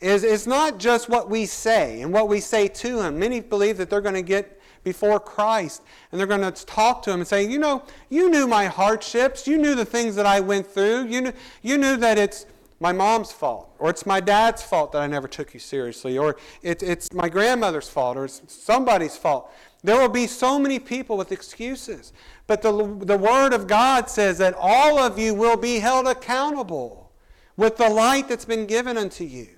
is 0.00 0.24
it's 0.24 0.48
not 0.48 0.78
just 0.78 1.08
what 1.08 1.30
we 1.30 1.46
say 1.46 2.00
and 2.00 2.12
what 2.12 2.28
we 2.28 2.40
say 2.40 2.66
to 2.66 3.02
Him. 3.02 3.16
Many 3.16 3.38
believe 3.38 3.76
that 3.76 3.88
they're 3.88 4.00
going 4.00 4.16
to 4.16 4.22
get 4.22 4.60
before 4.82 5.20
Christ. 5.20 5.80
And 6.10 6.18
they're 6.18 6.26
going 6.26 6.40
to 6.40 6.66
talk 6.66 7.02
to 7.02 7.12
him 7.12 7.20
and 7.20 7.28
say, 7.28 7.44
You 7.44 7.60
know, 7.60 7.84
you 8.08 8.30
knew 8.30 8.48
my 8.48 8.66
hardships. 8.66 9.46
You 9.46 9.58
knew 9.58 9.76
the 9.76 9.84
things 9.84 10.16
that 10.16 10.26
I 10.26 10.40
went 10.40 10.66
through. 10.66 11.06
You 11.06 11.20
knew, 11.20 11.32
you 11.62 11.78
knew 11.78 11.96
that 11.98 12.18
it's 12.18 12.46
my 12.78 12.92
mom's 12.92 13.32
fault, 13.32 13.74
or 13.78 13.88
it's 13.88 14.04
my 14.04 14.20
dad's 14.20 14.62
fault 14.62 14.92
that 14.92 15.00
I 15.00 15.06
never 15.06 15.28
took 15.28 15.54
you 15.54 15.60
seriously, 15.60 16.18
or 16.18 16.36
it, 16.62 16.82
it's 16.82 17.12
my 17.12 17.28
grandmother's 17.28 17.88
fault, 17.88 18.16
or 18.16 18.26
it's 18.26 18.42
somebody's 18.48 19.16
fault. 19.16 19.50
There 19.82 19.98
will 20.00 20.08
be 20.08 20.26
so 20.26 20.58
many 20.58 20.78
people 20.78 21.16
with 21.16 21.32
excuses. 21.32 22.12
But 22.46 22.62
the, 22.62 22.72
the 22.72 23.16
Word 23.16 23.52
of 23.52 23.66
God 23.66 24.10
says 24.10 24.38
that 24.38 24.54
all 24.58 24.98
of 24.98 25.18
you 25.18 25.34
will 25.34 25.56
be 25.56 25.78
held 25.78 26.06
accountable 26.06 27.12
with 27.56 27.76
the 27.76 27.88
light 27.88 28.28
that's 28.28 28.44
been 28.44 28.66
given 28.66 28.96
unto 28.96 29.24
you. 29.24 29.48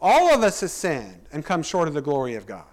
All 0.00 0.32
of 0.34 0.42
us 0.42 0.60
have 0.60 0.70
sinned 0.70 1.26
and 1.32 1.44
come 1.44 1.62
short 1.62 1.86
of 1.88 1.94
the 1.94 2.02
glory 2.02 2.34
of 2.34 2.46
God. 2.46 2.64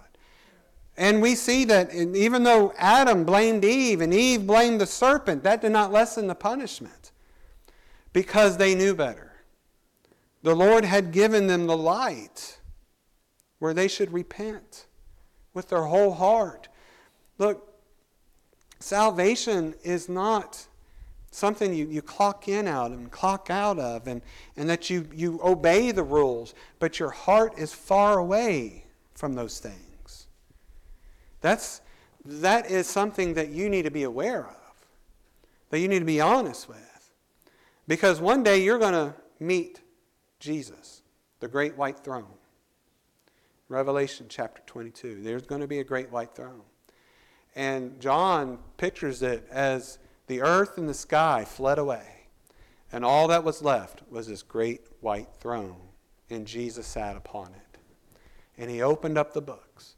And 0.96 1.22
we 1.22 1.34
see 1.34 1.64
that 1.66 1.94
even 1.94 2.42
though 2.42 2.74
Adam 2.76 3.24
blamed 3.24 3.64
Eve 3.64 4.00
and 4.00 4.12
Eve 4.12 4.46
blamed 4.46 4.80
the 4.80 4.86
serpent, 4.86 5.42
that 5.44 5.62
did 5.62 5.72
not 5.72 5.92
lessen 5.92 6.26
the 6.26 6.34
punishment 6.34 7.12
because 8.12 8.56
they 8.56 8.74
knew 8.74 8.94
better. 8.94 9.29
The 10.42 10.54
Lord 10.54 10.84
had 10.84 11.12
given 11.12 11.46
them 11.46 11.66
the 11.66 11.76
light 11.76 12.58
where 13.58 13.74
they 13.74 13.88
should 13.88 14.12
repent 14.12 14.86
with 15.52 15.68
their 15.68 15.84
whole 15.84 16.12
heart. 16.12 16.68
Look, 17.38 17.74
salvation 18.78 19.74
is 19.82 20.08
not 20.08 20.66
something 21.30 21.72
you, 21.74 21.86
you 21.86 22.02
clock 22.02 22.48
in 22.48 22.66
out 22.66 22.90
and 22.90 23.10
clock 23.10 23.50
out 23.50 23.78
of 23.78 24.06
and, 24.06 24.22
and 24.56 24.68
that 24.68 24.90
you, 24.90 25.06
you 25.14 25.40
obey 25.44 25.90
the 25.92 26.02
rules, 26.02 26.54
but 26.78 26.98
your 26.98 27.10
heart 27.10 27.58
is 27.58 27.72
far 27.72 28.18
away 28.18 28.86
from 29.14 29.34
those 29.34 29.58
things. 29.58 30.26
That's, 31.40 31.82
that 32.24 32.70
is 32.70 32.86
something 32.86 33.34
that 33.34 33.50
you 33.50 33.68
need 33.68 33.82
to 33.82 33.90
be 33.90 34.02
aware 34.02 34.46
of, 34.46 34.86
that 35.68 35.78
you 35.78 35.88
need 35.88 36.00
to 36.00 36.04
be 36.04 36.20
honest 36.20 36.68
with. 36.68 36.78
Because 37.86 38.20
one 38.20 38.42
day 38.42 38.62
you're 38.62 38.78
going 38.78 38.92
to 38.94 39.14
meet 39.38 39.80
Jesus, 40.40 41.02
the 41.40 41.48
great 41.48 41.76
white 41.76 41.98
throne. 41.98 42.24
Revelation 43.68 44.26
chapter 44.28 44.62
22. 44.66 45.22
There's 45.22 45.46
going 45.46 45.60
to 45.60 45.68
be 45.68 45.78
a 45.78 45.84
great 45.84 46.10
white 46.10 46.34
throne. 46.34 46.62
And 47.54 48.00
John 48.00 48.58
pictures 48.78 49.22
it 49.22 49.46
as 49.50 49.98
the 50.28 50.40
earth 50.40 50.78
and 50.78 50.88
the 50.88 50.94
sky 50.94 51.44
fled 51.44 51.78
away, 51.78 52.26
and 52.90 53.04
all 53.04 53.28
that 53.28 53.44
was 53.44 53.62
left 53.62 54.02
was 54.10 54.28
this 54.28 54.42
great 54.42 54.80
white 55.00 55.28
throne, 55.38 55.76
and 56.30 56.46
Jesus 56.46 56.86
sat 56.86 57.16
upon 57.16 57.48
it. 57.48 57.78
And 58.56 58.70
he 58.70 58.80
opened 58.80 59.18
up 59.18 59.34
the 59.34 59.42
books, 59.42 59.96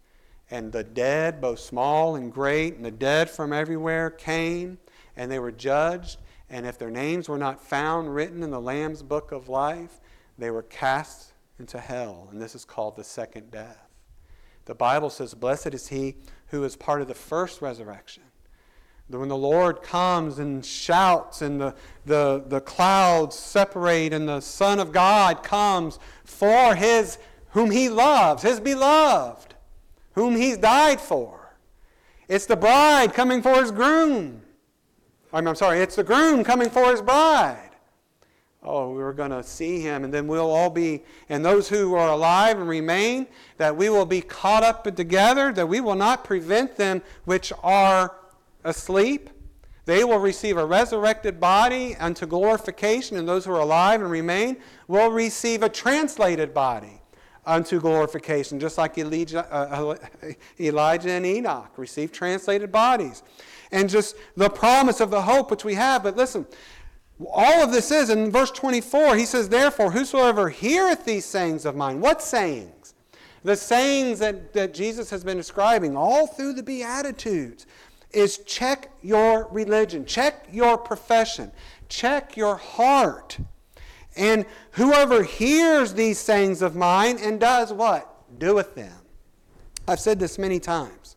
and 0.50 0.72
the 0.72 0.84
dead, 0.84 1.40
both 1.40 1.60
small 1.60 2.16
and 2.16 2.32
great, 2.32 2.74
and 2.74 2.84
the 2.84 2.90
dead 2.90 3.30
from 3.30 3.52
everywhere 3.52 4.10
came, 4.10 4.78
and 5.16 5.30
they 5.30 5.38
were 5.38 5.52
judged. 5.52 6.18
And 6.50 6.66
if 6.66 6.78
their 6.78 6.90
names 6.90 7.28
were 7.28 7.38
not 7.38 7.64
found 7.64 8.14
written 8.14 8.42
in 8.42 8.50
the 8.50 8.60
Lamb's 8.60 9.02
book 9.02 9.32
of 9.32 9.48
life, 9.48 10.00
they 10.38 10.50
were 10.50 10.62
cast 10.62 11.32
into 11.58 11.78
hell. 11.78 12.28
And 12.30 12.40
this 12.40 12.54
is 12.54 12.64
called 12.64 12.96
the 12.96 13.04
second 13.04 13.50
death. 13.50 13.88
The 14.64 14.74
Bible 14.74 15.10
says, 15.10 15.34
Blessed 15.34 15.74
is 15.74 15.88
he 15.88 16.16
who 16.48 16.64
is 16.64 16.76
part 16.76 17.00
of 17.00 17.08
the 17.08 17.14
first 17.14 17.60
resurrection. 17.62 18.22
When 19.08 19.28
the 19.28 19.36
Lord 19.36 19.82
comes 19.82 20.38
and 20.38 20.64
shouts, 20.64 21.42
and 21.42 21.60
the, 21.60 21.74
the, 22.06 22.44
the 22.46 22.60
clouds 22.60 23.36
separate, 23.36 24.12
and 24.14 24.26
the 24.26 24.40
Son 24.40 24.80
of 24.80 24.90
God 24.90 25.42
comes 25.42 25.98
for 26.24 26.74
his 26.74 27.18
whom 27.50 27.70
he 27.70 27.90
loves, 27.90 28.42
his 28.42 28.58
beloved 28.58 29.52
whom 30.14 30.36
he's 30.36 30.56
died 30.56 31.00
for. 31.00 31.54
It's 32.28 32.46
the 32.46 32.56
bride 32.56 33.12
coming 33.12 33.42
for 33.42 33.54
his 33.60 33.70
groom. 33.70 34.42
I'm, 35.32 35.46
I'm 35.46 35.54
sorry, 35.54 35.80
it's 35.80 35.96
the 35.96 36.04
groom 36.04 36.44
coming 36.44 36.70
for 36.70 36.90
his 36.90 37.02
bride. 37.02 37.70
Oh, 38.64 38.92
we're 38.92 39.12
going 39.12 39.32
to 39.32 39.42
see 39.42 39.80
him, 39.80 40.04
and 40.04 40.14
then 40.14 40.28
we'll 40.28 40.50
all 40.50 40.70
be, 40.70 41.02
and 41.28 41.44
those 41.44 41.68
who 41.68 41.94
are 41.94 42.10
alive 42.10 42.60
and 42.60 42.68
remain, 42.68 43.26
that 43.56 43.76
we 43.76 43.90
will 43.90 44.06
be 44.06 44.20
caught 44.20 44.62
up 44.62 44.84
together, 44.94 45.52
that 45.52 45.66
we 45.66 45.80
will 45.80 45.96
not 45.96 46.22
prevent 46.22 46.76
them 46.76 47.02
which 47.24 47.52
are 47.64 48.14
asleep. 48.62 49.30
They 49.84 50.04
will 50.04 50.20
receive 50.20 50.58
a 50.58 50.64
resurrected 50.64 51.40
body 51.40 51.96
unto 51.96 52.24
glorification, 52.24 53.16
and 53.16 53.28
those 53.28 53.44
who 53.44 53.52
are 53.52 53.60
alive 53.60 54.00
and 54.00 54.08
remain 54.08 54.58
will 54.86 55.10
receive 55.10 55.64
a 55.64 55.68
translated 55.68 56.54
body 56.54 57.02
unto 57.44 57.80
glorification, 57.80 58.60
just 58.60 58.78
like 58.78 58.96
Elijah, 58.96 59.44
uh, 59.52 59.96
Elijah 60.60 61.10
and 61.10 61.26
Enoch 61.26 61.72
received 61.76 62.14
translated 62.14 62.70
bodies. 62.70 63.24
And 63.72 63.90
just 63.90 64.14
the 64.36 64.50
promise 64.50 65.00
of 65.00 65.10
the 65.10 65.22
hope 65.22 65.50
which 65.50 65.64
we 65.64 65.74
have. 65.74 66.02
But 66.02 66.16
listen, 66.16 66.46
all 67.30 67.62
of 67.62 67.72
this 67.72 67.90
is 67.90 68.10
in 68.10 68.30
verse 68.30 68.50
24, 68.50 69.16
he 69.16 69.26
says, 69.26 69.48
Therefore, 69.48 69.90
whosoever 69.90 70.48
heareth 70.48 71.04
these 71.04 71.24
sayings 71.24 71.64
of 71.64 71.76
mine, 71.76 72.00
what 72.00 72.22
sayings? 72.22 72.94
The 73.44 73.56
sayings 73.56 74.20
that, 74.20 74.52
that 74.52 74.72
Jesus 74.72 75.10
has 75.10 75.24
been 75.24 75.36
describing 75.36 75.96
all 75.96 76.26
through 76.26 76.54
the 76.54 76.62
Beatitudes 76.62 77.66
is 78.12 78.38
check 78.38 78.90
your 79.02 79.48
religion, 79.50 80.04
check 80.04 80.46
your 80.52 80.78
profession, 80.78 81.50
check 81.88 82.36
your 82.36 82.56
heart. 82.56 83.38
And 84.16 84.44
whoever 84.72 85.22
hears 85.22 85.94
these 85.94 86.18
sayings 86.18 86.62
of 86.62 86.76
mine 86.76 87.18
and 87.18 87.40
does 87.40 87.72
what? 87.72 88.08
Doeth 88.38 88.74
them. 88.74 88.92
I've 89.88 90.00
said 90.00 90.20
this 90.20 90.38
many 90.38 90.60
times. 90.60 91.16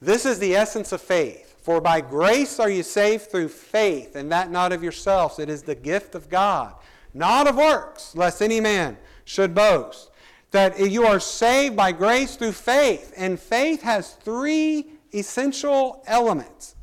This 0.00 0.24
is 0.24 0.38
the 0.38 0.56
essence 0.56 0.92
of 0.92 1.00
faith. 1.00 1.49
For 1.62 1.80
by 1.80 2.00
grace 2.00 2.58
are 2.58 2.70
you 2.70 2.82
saved 2.82 3.30
through 3.30 3.48
faith, 3.48 4.16
and 4.16 4.32
that 4.32 4.50
not 4.50 4.72
of 4.72 4.82
yourselves. 4.82 5.38
It 5.38 5.50
is 5.50 5.62
the 5.62 5.74
gift 5.74 6.14
of 6.14 6.28
God, 6.28 6.74
not 7.12 7.46
of 7.46 7.56
works, 7.56 8.14
lest 8.16 8.40
any 8.40 8.60
man 8.60 8.96
should 9.24 9.54
boast. 9.54 10.10
That 10.52 10.80
you 10.80 11.04
are 11.04 11.20
saved 11.20 11.76
by 11.76 11.92
grace 11.92 12.34
through 12.36 12.52
faith. 12.52 13.12
And 13.16 13.38
faith 13.38 13.82
has 13.82 14.14
three 14.14 14.86
essential 15.14 16.02
elements. 16.06 16.74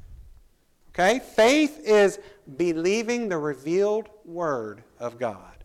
Okay? 0.89 1.19
Faith 1.19 1.79
is 1.83 2.19
believing 2.55 3.29
the 3.29 3.37
revealed 3.37 4.09
word 4.23 4.83
of 4.99 5.19
God. 5.19 5.56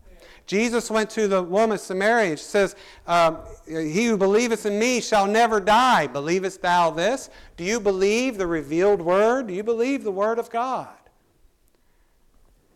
Jesus 0.53 0.91
went 0.91 1.09
to 1.09 1.27
the 1.27 1.41
woman 1.41 1.79
Samaria 1.79 2.29
and 2.29 2.39
says, 2.39 2.75
um, 3.07 3.39
He 3.65 4.05
who 4.05 4.17
believeth 4.17 4.67
in 4.67 4.77
me 4.77 5.01
shall 5.01 5.25
never 5.25 5.59
die. 5.59 6.05
Believest 6.05 6.61
thou 6.61 6.91
this? 6.91 7.31
Do 7.57 7.63
you 7.63 7.79
believe 7.79 8.37
the 8.37 8.45
revealed 8.45 9.01
word? 9.01 9.47
Do 9.47 9.53
you 9.55 9.63
believe 9.63 10.03
the 10.03 10.11
word 10.11 10.37
of 10.37 10.51
God? 10.51 10.95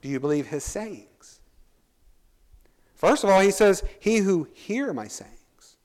Do 0.01 0.09
you 0.09 0.19
believe 0.19 0.47
his 0.47 0.63
sayings? 0.63 1.39
First 2.95 3.23
of 3.23 3.29
all, 3.29 3.41
he 3.41 3.51
says, 3.51 3.83
He 3.99 4.17
who 4.17 4.47
hear 4.53 4.91
my 4.91 5.07
sayings. 5.07 5.77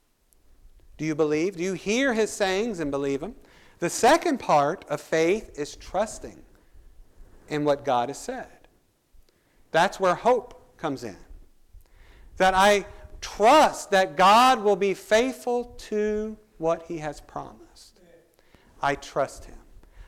Do 0.96 1.04
you 1.04 1.14
believe? 1.14 1.58
Do 1.58 1.62
you 1.62 1.74
hear 1.74 2.14
his 2.14 2.30
sayings 2.30 2.80
and 2.80 2.90
believe 2.90 3.20
them? 3.20 3.34
The 3.80 3.90
second 3.90 4.38
part 4.38 4.86
of 4.88 5.02
faith 5.02 5.58
is 5.58 5.76
trusting 5.76 6.40
in 7.50 7.66
what 7.66 7.84
God 7.84 8.08
has 8.08 8.18
said. 8.18 8.48
That's 9.72 10.00
where 10.00 10.14
hope 10.14 10.78
comes 10.78 11.04
in. 11.04 11.18
That 12.42 12.54
I 12.54 12.86
trust 13.20 13.92
that 13.92 14.16
God 14.16 14.64
will 14.64 14.74
be 14.74 14.94
faithful 14.94 15.76
to 15.90 16.36
what 16.58 16.82
he 16.88 16.98
has 16.98 17.20
promised. 17.20 18.00
I 18.82 18.96
trust 18.96 19.44
him. 19.44 19.58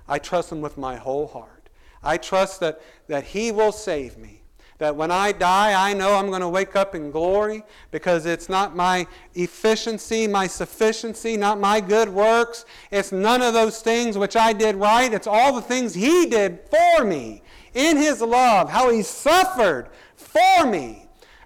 I 0.09 0.19
trust 0.19 0.51
him 0.51 0.61
with 0.61 0.77
my 0.77 0.97
whole 0.97 1.29
heart. 1.29 1.69
I 2.03 2.17
trust 2.17 2.59
that, 2.59 2.81
that 3.07 3.23
he 3.23 3.53
will 3.53 3.71
save 3.71 4.19
me. 4.19 4.43
That 4.79 4.97
when 4.97 5.13
I 5.13 5.31
die, 5.31 5.89
I 5.89 5.93
know 5.95 6.17
I'm 6.17 6.27
going 6.27 6.41
to 6.41 6.49
wake 6.49 6.75
up 6.75 6.97
in 6.97 7.13
glory 7.13 7.63
because 7.93 8.27
it's 8.27 8.49
not 8.49 8.75
my 8.75 9.07
efficiency, 9.37 10.27
my 10.27 10.49
sufficiency, 10.49 11.37
not 11.37 11.61
my 11.61 11.81
good 11.81 12.09
works. 12.09 12.65
It's 12.91 13.13
none 13.13 13.43
of 13.43 13.55
those 13.55 13.81
things 13.81 14.19
which 14.19 14.35
I 14.35 14.53
did 14.53 14.75
right. 14.75 15.15
It's 15.15 15.29
all 15.29 15.55
the 15.55 15.63
things 15.63 15.95
He 15.95 16.27
did 16.27 16.63
for 16.69 17.05
me 17.05 17.45
in 17.75 17.97
His 17.97 18.21
love, 18.21 18.71
how 18.71 18.91
He 18.91 19.03
suffered 19.03 19.89
for 20.17 20.67
me. 20.67 21.04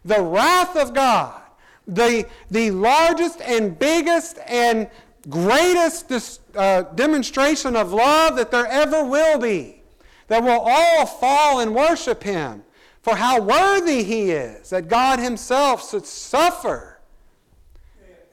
The 0.08 0.20
wrath 0.20 0.76
of 0.76 0.94
God, 0.94 1.40
the, 1.86 2.26
the 2.50 2.70
largest 2.70 3.40
and 3.40 3.78
biggest 3.78 4.38
and 4.46 4.88
greatest 5.28 6.40
uh, 6.56 6.82
demonstration 6.94 7.76
of 7.76 7.92
love 7.92 8.36
that 8.36 8.50
there 8.50 8.66
ever 8.66 9.04
will 9.04 9.38
be, 9.38 9.82
that 10.26 10.42
will 10.42 10.60
all 10.64 11.06
fall 11.06 11.60
and 11.60 11.74
worship 11.74 12.22
Him 12.22 12.64
for 13.08 13.16
how 13.16 13.40
worthy 13.40 14.02
he 14.02 14.30
is 14.30 14.68
that 14.68 14.88
God 14.88 15.18
himself 15.18 15.88
should 15.88 16.04
suffer 16.04 16.98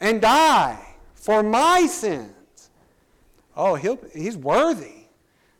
and 0.02 0.20
die 0.20 0.98
for 1.14 1.42
my 1.42 1.86
sins. 1.88 2.70
Oh, 3.56 3.76
he'll, 3.76 4.00
he's 4.14 4.36
worthy. 4.36 5.06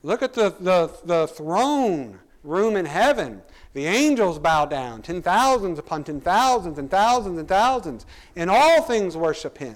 Look 0.04 0.22
at 0.22 0.34
the, 0.34 0.54
the, 0.60 0.92
the 1.06 1.28
throne 1.28 2.20
room 2.44 2.76
in 2.76 2.86
heaven. 2.86 3.42
The 3.76 3.88
angels 3.88 4.40
bow 4.40 4.66
down, 4.66 5.02
ten 5.02 5.22
thousands 5.22 5.80
upon 5.80 6.06
ten 6.06 6.22
thousands 6.22 6.80
and 6.80 6.90
thousands 6.90 7.38
and 7.38 7.46
thousands, 7.46 8.06
and 8.38 8.50
all 8.50 8.82
things 8.82 9.18
worship 9.18 9.58
him. 9.58 9.76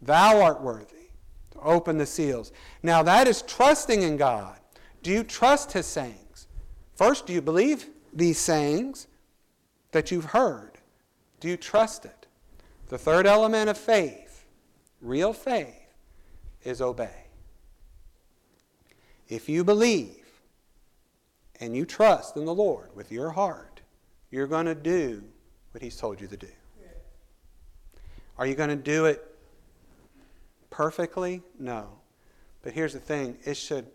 Thou 0.00 0.40
art 0.40 0.62
worthy 0.62 1.10
to 1.50 1.60
open 1.60 1.98
the 1.98 2.06
seals. 2.06 2.50
Now, 2.82 3.02
that 3.02 3.28
is 3.28 3.42
trusting 3.42 4.00
in 4.00 4.16
God. 4.16 4.58
Do 5.02 5.10
you 5.10 5.22
trust 5.22 5.72
his 5.72 5.84
sayings? 5.84 6.46
First, 6.94 7.26
do 7.26 7.34
you 7.34 7.42
believe 7.42 7.90
these 8.14 8.38
sayings 8.38 9.06
that 9.92 10.10
you've 10.10 10.24
heard? 10.24 10.78
Do 11.40 11.48
you 11.48 11.58
trust 11.58 12.06
it? 12.06 12.26
The 12.88 12.96
third 12.96 13.26
element 13.26 13.68
of 13.68 13.76
faith, 13.76 14.46
real 15.02 15.34
faith, 15.34 15.92
is 16.62 16.80
obey. 16.80 17.26
If 19.28 19.46
you 19.46 19.62
believe 19.62 20.23
and 21.64 21.74
you 21.74 21.86
trust 21.86 22.36
in 22.36 22.44
the 22.44 22.54
Lord 22.54 22.94
with 22.94 23.10
your 23.10 23.30
heart, 23.30 23.80
you're 24.30 24.46
going 24.46 24.66
to 24.66 24.74
do 24.74 25.24
what 25.72 25.82
He's 25.82 25.96
told 25.96 26.20
you 26.20 26.26
to 26.26 26.36
do. 26.36 26.48
Are 28.36 28.46
you 28.46 28.54
going 28.54 28.68
to 28.68 28.76
do 28.76 29.06
it 29.06 29.24
perfectly? 30.68 31.40
No. 31.58 31.88
But 32.62 32.72
here's 32.72 32.92
the 32.92 32.98
thing 32.98 33.38
it 33.44 33.56
should, 33.56 33.86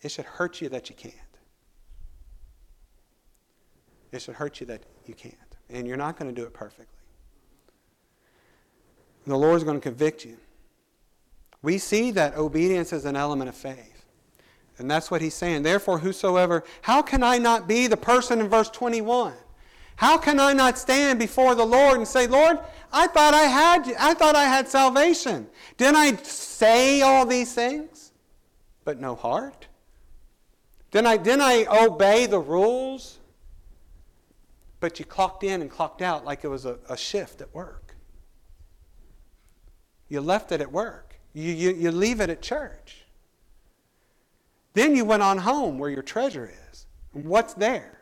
it 0.00 0.10
should 0.10 0.24
hurt 0.24 0.62
you 0.62 0.70
that 0.70 0.88
you 0.88 0.96
can't. 0.96 1.14
It 4.10 4.22
should 4.22 4.36
hurt 4.36 4.60
you 4.60 4.66
that 4.68 4.84
you 5.06 5.12
can't. 5.12 5.34
And 5.68 5.86
you're 5.86 5.98
not 5.98 6.18
going 6.18 6.34
to 6.34 6.40
do 6.40 6.46
it 6.46 6.54
perfectly. 6.54 6.86
The 9.26 9.36
Lord's 9.36 9.62
going 9.62 9.76
to 9.76 9.82
convict 9.82 10.24
you. 10.24 10.38
We 11.60 11.76
see 11.76 12.10
that 12.12 12.36
obedience 12.36 12.94
is 12.94 13.04
an 13.04 13.16
element 13.16 13.50
of 13.50 13.54
faith. 13.54 13.99
And 14.80 14.90
that's 14.90 15.10
what 15.10 15.20
he's 15.20 15.34
saying. 15.34 15.62
Therefore, 15.62 15.98
whosoever, 15.98 16.64
how 16.82 17.02
can 17.02 17.22
I 17.22 17.38
not 17.38 17.68
be 17.68 17.86
the 17.86 17.96
person 17.96 18.40
in 18.40 18.48
verse 18.48 18.70
21? 18.70 19.34
How 19.96 20.18
can 20.18 20.40
I 20.40 20.52
not 20.52 20.78
stand 20.78 21.18
before 21.18 21.54
the 21.54 21.66
Lord 21.66 21.98
and 21.98 22.08
say, 22.08 22.26
Lord, 22.26 22.58
I 22.92 23.06
thought 23.06 23.34
I 23.34 23.42
had 23.42 23.94
I 23.98 24.14
thought 24.14 24.34
I 24.34 24.44
had 24.44 24.66
salvation. 24.68 25.46
Didn't 25.76 25.96
I 25.96 26.16
say 26.16 27.02
all 27.02 27.26
these 27.26 27.52
things? 27.52 28.12
But 28.84 28.98
no 28.98 29.14
heart? 29.14 29.68
Didn't 30.90 31.06
I, 31.06 31.16
didn't 31.18 31.42
I 31.42 31.66
obey 31.84 32.26
the 32.26 32.40
rules? 32.40 33.20
but 34.80 34.98
you 34.98 35.04
clocked 35.04 35.44
in 35.44 35.60
and 35.60 35.70
clocked 35.70 36.02
out 36.02 36.24
like 36.24 36.42
it 36.42 36.48
was 36.48 36.64
a, 36.64 36.78
a 36.88 36.96
shift 36.96 37.42
at 37.42 37.54
work. 37.54 37.94
You 40.08 40.20
left 40.22 40.50
it 40.50 40.60
at 40.60 40.72
work. 40.72 41.14
You, 41.34 41.52
you, 41.52 41.72
you 41.72 41.90
leave 41.92 42.20
it 42.20 42.30
at 42.30 42.42
church. 42.42 42.99
Then 44.74 44.94
you 44.94 45.04
went 45.04 45.22
on 45.22 45.38
home 45.38 45.78
where 45.78 45.90
your 45.90 46.02
treasure 46.02 46.50
is. 46.70 46.86
What's 47.12 47.54
there? 47.54 48.00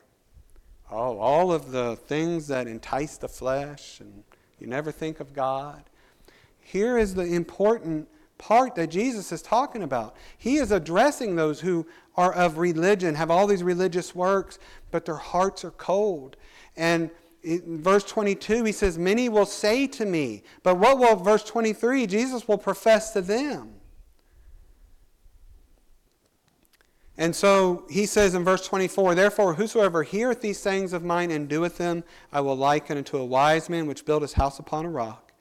Oh, 0.90 1.18
all 1.18 1.52
of 1.52 1.70
the 1.70 1.96
things 1.96 2.48
that 2.48 2.66
entice 2.66 3.18
the 3.18 3.28
flesh, 3.28 4.00
and 4.00 4.24
you 4.58 4.66
never 4.66 4.90
think 4.90 5.20
of 5.20 5.34
God. 5.34 5.82
Here 6.60 6.98
is 6.98 7.14
the 7.14 7.24
important 7.24 8.08
part 8.38 8.74
that 8.76 8.88
Jesus 8.88 9.32
is 9.32 9.42
talking 9.42 9.82
about. 9.82 10.16
He 10.36 10.56
is 10.56 10.70
addressing 10.70 11.36
those 11.36 11.60
who 11.60 11.86
are 12.16 12.32
of 12.32 12.58
religion, 12.58 13.14
have 13.14 13.30
all 13.30 13.46
these 13.46 13.62
religious 13.62 14.14
works, 14.14 14.58
but 14.90 15.04
their 15.04 15.16
hearts 15.16 15.64
are 15.64 15.70
cold. 15.72 16.36
And 16.76 17.10
in 17.42 17.82
verse 17.82 18.04
22, 18.04 18.64
he 18.64 18.72
says, 18.72 18.98
Many 18.98 19.28
will 19.28 19.46
say 19.46 19.86
to 19.88 20.04
me, 20.04 20.42
but 20.62 20.76
what 20.76 20.98
will, 20.98 21.16
verse 21.16 21.44
23, 21.44 22.06
Jesus 22.06 22.48
will 22.48 22.58
profess 22.58 23.12
to 23.12 23.20
them. 23.20 23.74
And 27.20 27.34
so 27.34 27.84
he 27.90 28.06
says 28.06 28.36
in 28.36 28.44
verse 28.44 28.64
24, 28.64 29.16
Therefore, 29.16 29.54
whosoever 29.54 30.04
heareth 30.04 30.40
these 30.40 30.58
sayings 30.58 30.92
of 30.92 31.02
mine 31.02 31.32
and 31.32 31.48
doeth 31.48 31.76
them, 31.76 32.04
I 32.32 32.40
will 32.40 32.56
liken 32.56 32.96
unto 32.96 33.18
a 33.18 33.24
wise 33.24 33.68
man 33.68 33.88
which 33.88 34.06
built 34.06 34.22
his 34.22 34.34
house 34.34 34.60
upon 34.60 34.86
a 34.86 34.90
rock. 34.90 35.32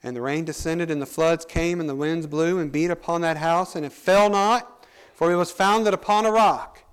And 0.00 0.14
the 0.14 0.22
rain 0.22 0.44
descended, 0.44 0.88
and 0.88 1.02
the 1.02 1.06
floods 1.06 1.44
came, 1.44 1.80
and 1.80 1.88
the 1.88 1.96
winds 1.96 2.28
blew 2.28 2.60
and 2.60 2.70
beat 2.70 2.90
upon 2.90 3.22
that 3.22 3.38
house, 3.38 3.74
and 3.74 3.84
it 3.84 3.92
fell 3.92 4.30
not, 4.30 4.86
for 5.12 5.32
it 5.32 5.36
was 5.36 5.50
founded 5.50 5.92
upon 5.92 6.24
a 6.24 6.30
rock. 6.30 6.84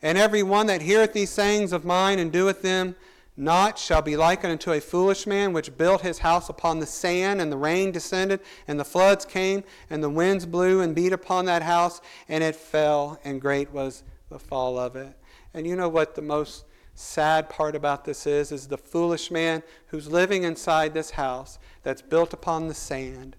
And 0.00 0.16
every 0.16 0.44
one 0.44 0.66
that 0.68 0.82
heareth 0.82 1.12
these 1.12 1.30
sayings 1.30 1.72
of 1.72 1.84
mine 1.84 2.20
and 2.20 2.30
doeth 2.30 2.62
them 2.62 2.94
not 3.36 3.78
shall 3.78 4.02
be 4.02 4.16
likened 4.16 4.52
unto 4.52 4.72
a 4.72 4.80
foolish 4.80 5.26
man 5.26 5.52
which 5.52 5.76
built 5.76 6.02
his 6.02 6.18
house 6.20 6.48
upon 6.48 6.78
the 6.78 6.86
sand, 6.86 7.40
and 7.40 7.50
the 7.50 7.56
rain 7.56 7.90
descended, 7.90 8.40
and 8.68 8.78
the 8.78 8.84
floods 8.84 9.24
came, 9.24 9.64
and 9.90 10.02
the 10.02 10.10
winds 10.10 10.46
blew 10.46 10.80
and 10.80 10.94
beat 10.94 11.12
upon 11.12 11.44
that 11.46 11.62
house, 11.62 12.00
and 12.28 12.44
it 12.44 12.54
fell, 12.54 13.18
and 13.24 13.40
great 13.40 13.72
was 13.72 14.04
the 14.30 14.38
fall 14.38 14.78
of 14.78 14.94
it. 14.94 15.16
And 15.52 15.66
you 15.66 15.74
know 15.74 15.88
what 15.88 16.14
the 16.14 16.22
most 16.22 16.64
sad 16.94 17.48
part 17.48 17.74
about 17.74 18.04
this 18.04 18.26
is, 18.26 18.52
is 18.52 18.68
the 18.68 18.78
foolish 18.78 19.30
man 19.30 19.62
who's 19.88 20.08
living 20.08 20.44
inside 20.44 20.94
this 20.94 21.10
house 21.10 21.58
that's 21.82 22.02
built 22.02 22.32
upon 22.32 22.68
the 22.68 22.74
sand 22.74 23.36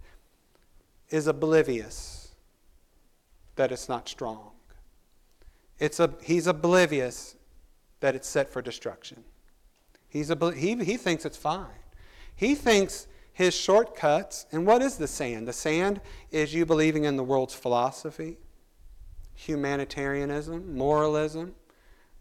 is 1.09 1.27
oblivious 1.27 2.35
that 3.55 3.71
it's 3.71 3.87
not 3.87 4.09
strong. 4.09 4.51
It's 5.79 5.99
a, 5.99 6.13
he's 6.21 6.47
oblivious 6.47 7.35
that 8.01 8.15
it's 8.15 8.27
set 8.27 8.49
for 8.49 8.61
destruction. 8.61 9.23
He's 10.15 10.29
a, 10.29 10.51
he, 10.53 10.81
he 10.81 10.95
thinks 10.95 11.25
it's 11.25 11.35
fine. 11.35 11.65
He 12.37 12.55
thinks 12.55 13.07
his 13.33 13.53
shortcuts, 13.53 14.45
and 14.49 14.65
what 14.65 14.81
is 14.81 14.95
the 14.95 15.09
sand? 15.09 15.45
The 15.45 15.51
sand 15.51 15.99
is 16.31 16.53
you 16.53 16.65
believing 16.65 17.03
in 17.03 17.17
the 17.17 17.23
world's 17.23 17.53
philosophy, 17.53 18.37
humanitarianism, 19.33 20.73
moralism. 20.73 21.53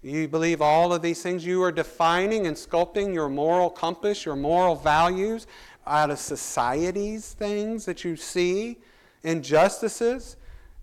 You 0.03 0.27
believe 0.27 0.61
all 0.61 0.93
of 0.93 1.03
these 1.03 1.23
things. 1.23 1.47
You 1.47 1.63
are 1.63 1.71
defining 1.71 2.49
and 2.49 2.57
sculpting 2.57 3.15
your 3.15 3.29
moral 3.29 3.71
compass, 3.71 4.25
your 4.25 4.35
moral 4.35 4.75
values 4.75 5.47
out 5.87 6.11
of 6.11 6.19
society's 6.19 7.33
things 7.35 7.85
that 7.85 8.03
you 8.03 8.17
see, 8.17 8.79
injustices. 9.23 10.37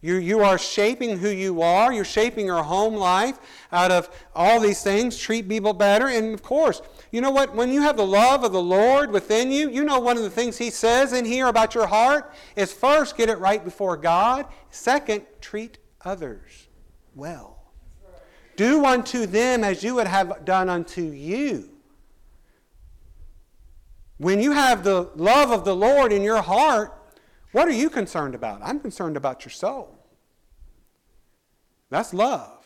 You, 0.03 0.15
you 0.15 0.39
are 0.39 0.57
shaping 0.57 1.19
who 1.19 1.29
you 1.29 1.61
are. 1.61 1.93
You're 1.93 2.03
shaping 2.05 2.47
your 2.47 2.63
home 2.63 2.95
life 2.95 3.37
out 3.71 3.91
of 3.91 4.09
all 4.35 4.59
these 4.59 4.81
things. 4.81 5.15
Treat 5.15 5.47
people 5.47 5.73
better. 5.73 6.07
And 6.07 6.33
of 6.33 6.41
course, 6.41 6.81
you 7.11 7.19
know 7.19 7.29
what? 7.29 7.53
When 7.53 7.71
you 7.71 7.81
have 7.81 7.97
the 7.97 8.05
love 8.05 8.43
of 8.43 8.53
the 8.53 8.61
Lord 8.61 9.11
within 9.11 9.51
you, 9.51 9.69
you 9.69 9.83
know 9.83 9.99
one 9.99 10.15
of 10.15 10.23
the 10.23 10.29
things 10.29 10.57
He 10.57 10.69
says 10.69 11.11
in 11.11 11.25
here 11.25 11.47
about 11.47 11.75
your 11.75 11.87
heart 11.87 12.33
is 12.55 12.71
first, 12.71 13.17
get 13.17 13.29
it 13.29 13.37
right 13.37 13.63
before 13.63 13.97
God. 13.97 14.45
Second, 14.69 15.25
treat 15.41 15.77
others 16.05 16.69
well. 17.13 17.73
Do 18.55 18.85
unto 18.85 19.25
them 19.25 19.63
as 19.63 19.83
you 19.83 19.95
would 19.95 20.07
have 20.07 20.45
done 20.45 20.69
unto 20.69 21.01
you. 21.01 21.69
When 24.17 24.39
you 24.39 24.51
have 24.51 24.83
the 24.83 25.09
love 25.15 25.51
of 25.51 25.65
the 25.65 25.75
Lord 25.75 26.13
in 26.13 26.21
your 26.21 26.41
heart, 26.41 26.93
what 27.51 27.67
are 27.67 27.73
you 27.73 27.89
concerned 27.89 28.35
about? 28.35 28.61
I'm 28.63 28.79
concerned 28.79 29.17
about 29.17 29.43
your 29.43 29.51
soul. 29.51 29.97
That's 31.89 32.13
love. 32.13 32.60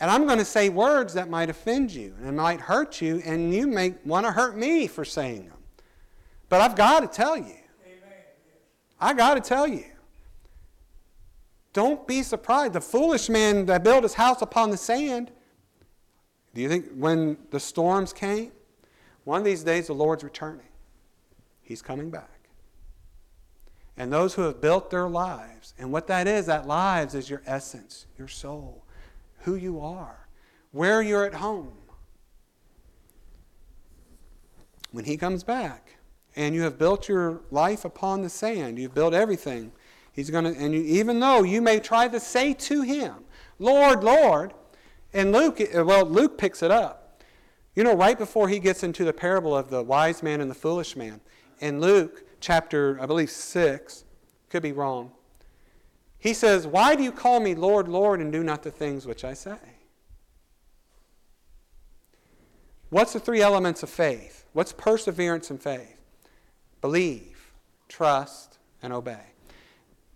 And 0.00 0.10
I'm 0.10 0.26
going 0.26 0.38
to 0.38 0.44
say 0.44 0.68
words 0.68 1.14
that 1.14 1.28
might 1.28 1.50
offend 1.50 1.92
you 1.92 2.14
and 2.22 2.36
might 2.36 2.60
hurt 2.60 3.00
you, 3.00 3.22
and 3.24 3.54
you 3.54 3.66
may 3.66 3.94
want 4.04 4.26
to 4.26 4.32
hurt 4.32 4.56
me 4.56 4.86
for 4.86 5.04
saying 5.04 5.48
them. 5.48 5.58
But 6.48 6.60
I've 6.60 6.76
got 6.76 7.00
to 7.00 7.06
tell 7.06 7.36
you. 7.36 7.54
I 9.00 9.12
got 9.14 9.34
to 9.34 9.40
tell 9.40 9.66
you. 9.66 9.84
Don't 11.72 12.06
be 12.06 12.22
surprised. 12.22 12.72
The 12.72 12.80
foolish 12.80 13.28
man 13.28 13.66
that 13.66 13.82
built 13.82 14.02
his 14.02 14.14
house 14.14 14.42
upon 14.42 14.70
the 14.70 14.76
sand, 14.76 15.30
do 16.54 16.60
you 16.60 16.68
think 16.68 16.86
when 16.94 17.36
the 17.50 17.60
storms 17.60 18.12
came, 18.12 18.52
one 19.24 19.40
of 19.40 19.44
these 19.44 19.64
days 19.64 19.88
the 19.88 19.94
Lord's 19.94 20.22
returning? 20.22 20.66
He's 21.62 21.82
coming 21.82 22.10
back 22.10 22.34
and 23.96 24.12
those 24.12 24.34
who 24.34 24.42
have 24.42 24.60
built 24.60 24.90
their 24.90 25.08
lives. 25.08 25.74
And 25.78 25.92
what 25.92 26.06
that 26.08 26.26
is, 26.26 26.46
that 26.46 26.66
lives 26.66 27.14
is 27.14 27.30
your 27.30 27.42
essence, 27.46 28.06
your 28.18 28.28
soul, 28.28 28.83
who 29.44 29.54
you 29.54 29.80
are, 29.80 30.28
where 30.72 31.02
you're 31.02 31.24
at 31.24 31.34
home. 31.34 31.72
When 34.90 35.04
he 35.04 35.16
comes 35.16 35.44
back 35.44 35.96
and 36.34 36.54
you 36.54 36.62
have 36.62 36.78
built 36.78 37.08
your 37.08 37.42
life 37.50 37.84
upon 37.84 38.22
the 38.22 38.28
sand, 38.28 38.78
you've 38.78 38.94
built 38.94 39.12
everything, 39.12 39.72
he's 40.12 40.30
going 40.30 40.44
to, 40.44 40.58
and 40.58 40.72
you, 40.74 40.80
even 40.80 41.20
though 41.20 41.42
you 41.42 41.60
may 41.60 41.78
try 41.78 42.08
to 42.08 42.18
say 42.18 42.54
to 42.54 42.82
him, 42.82 43.14
Lord, 43.58 44.02
Lord, 44.02 44.54
and 45.12 45.30
Luke, 45.30 45.60
well, 45.74 46.06
Luke 46.06 46.38
picks 46.38 46.62
it 46.62 46.70
up. 46.70 47.22
You 47.76 47.84
know, 47.84 47.94
right 47.94 48.16
before 48.16 48.48
he 48.48 48.58
gets 48.58 48.82
into 48.82 49.04
the 49.04 49.12
parable 49.12 49.56
of 49.56 49.68
the 49.68 49.82
wise 49.82 50.22
man 50.22 50.40
and 50.40 50.50
the 50.50 50.54
foolish 50.54 50.96
man, 50.96 51.20
in 51.60 51.80
Luke, 51.80 52.24
chapter, 52.40 52.98
I 53.00 53.06
believe, 53.06 53.30
6, 53.30 54.04
could 54.48 54.62
be 54.62 54.72
wrong. 54.72 55.12
He 56.24 56.32
says, 56.32 56.66
Why 56.66 56.96
do 56.96 57.02
you 57.02 57.12
call 57.12 57.38
me 57.38 57.54
Lord, 57.54 57.86
Lord, 57.86 58.18
and 58.18 58.32
do 58.32 58.42
not 58.42 58.62
the 58.62 58.70
things 58.70 59.06
which 59.06 59.24
I 59.24 59.34
say? 59.34 59.58
What's 62.88 63.12
the 63.12 63.20
three 63.20 63.42
elements 63.42 63.82
of 63.82 63.90
faith? 63.90 64.46
What's 64.54 64.72
perseverance 64.72 65.50
in 65.50 65.58
faith? 65.58 66.00
Believe, 66.80 67.52
trust, 67.88 68.56
and 68.82 68.90
obey. 68.90 69.20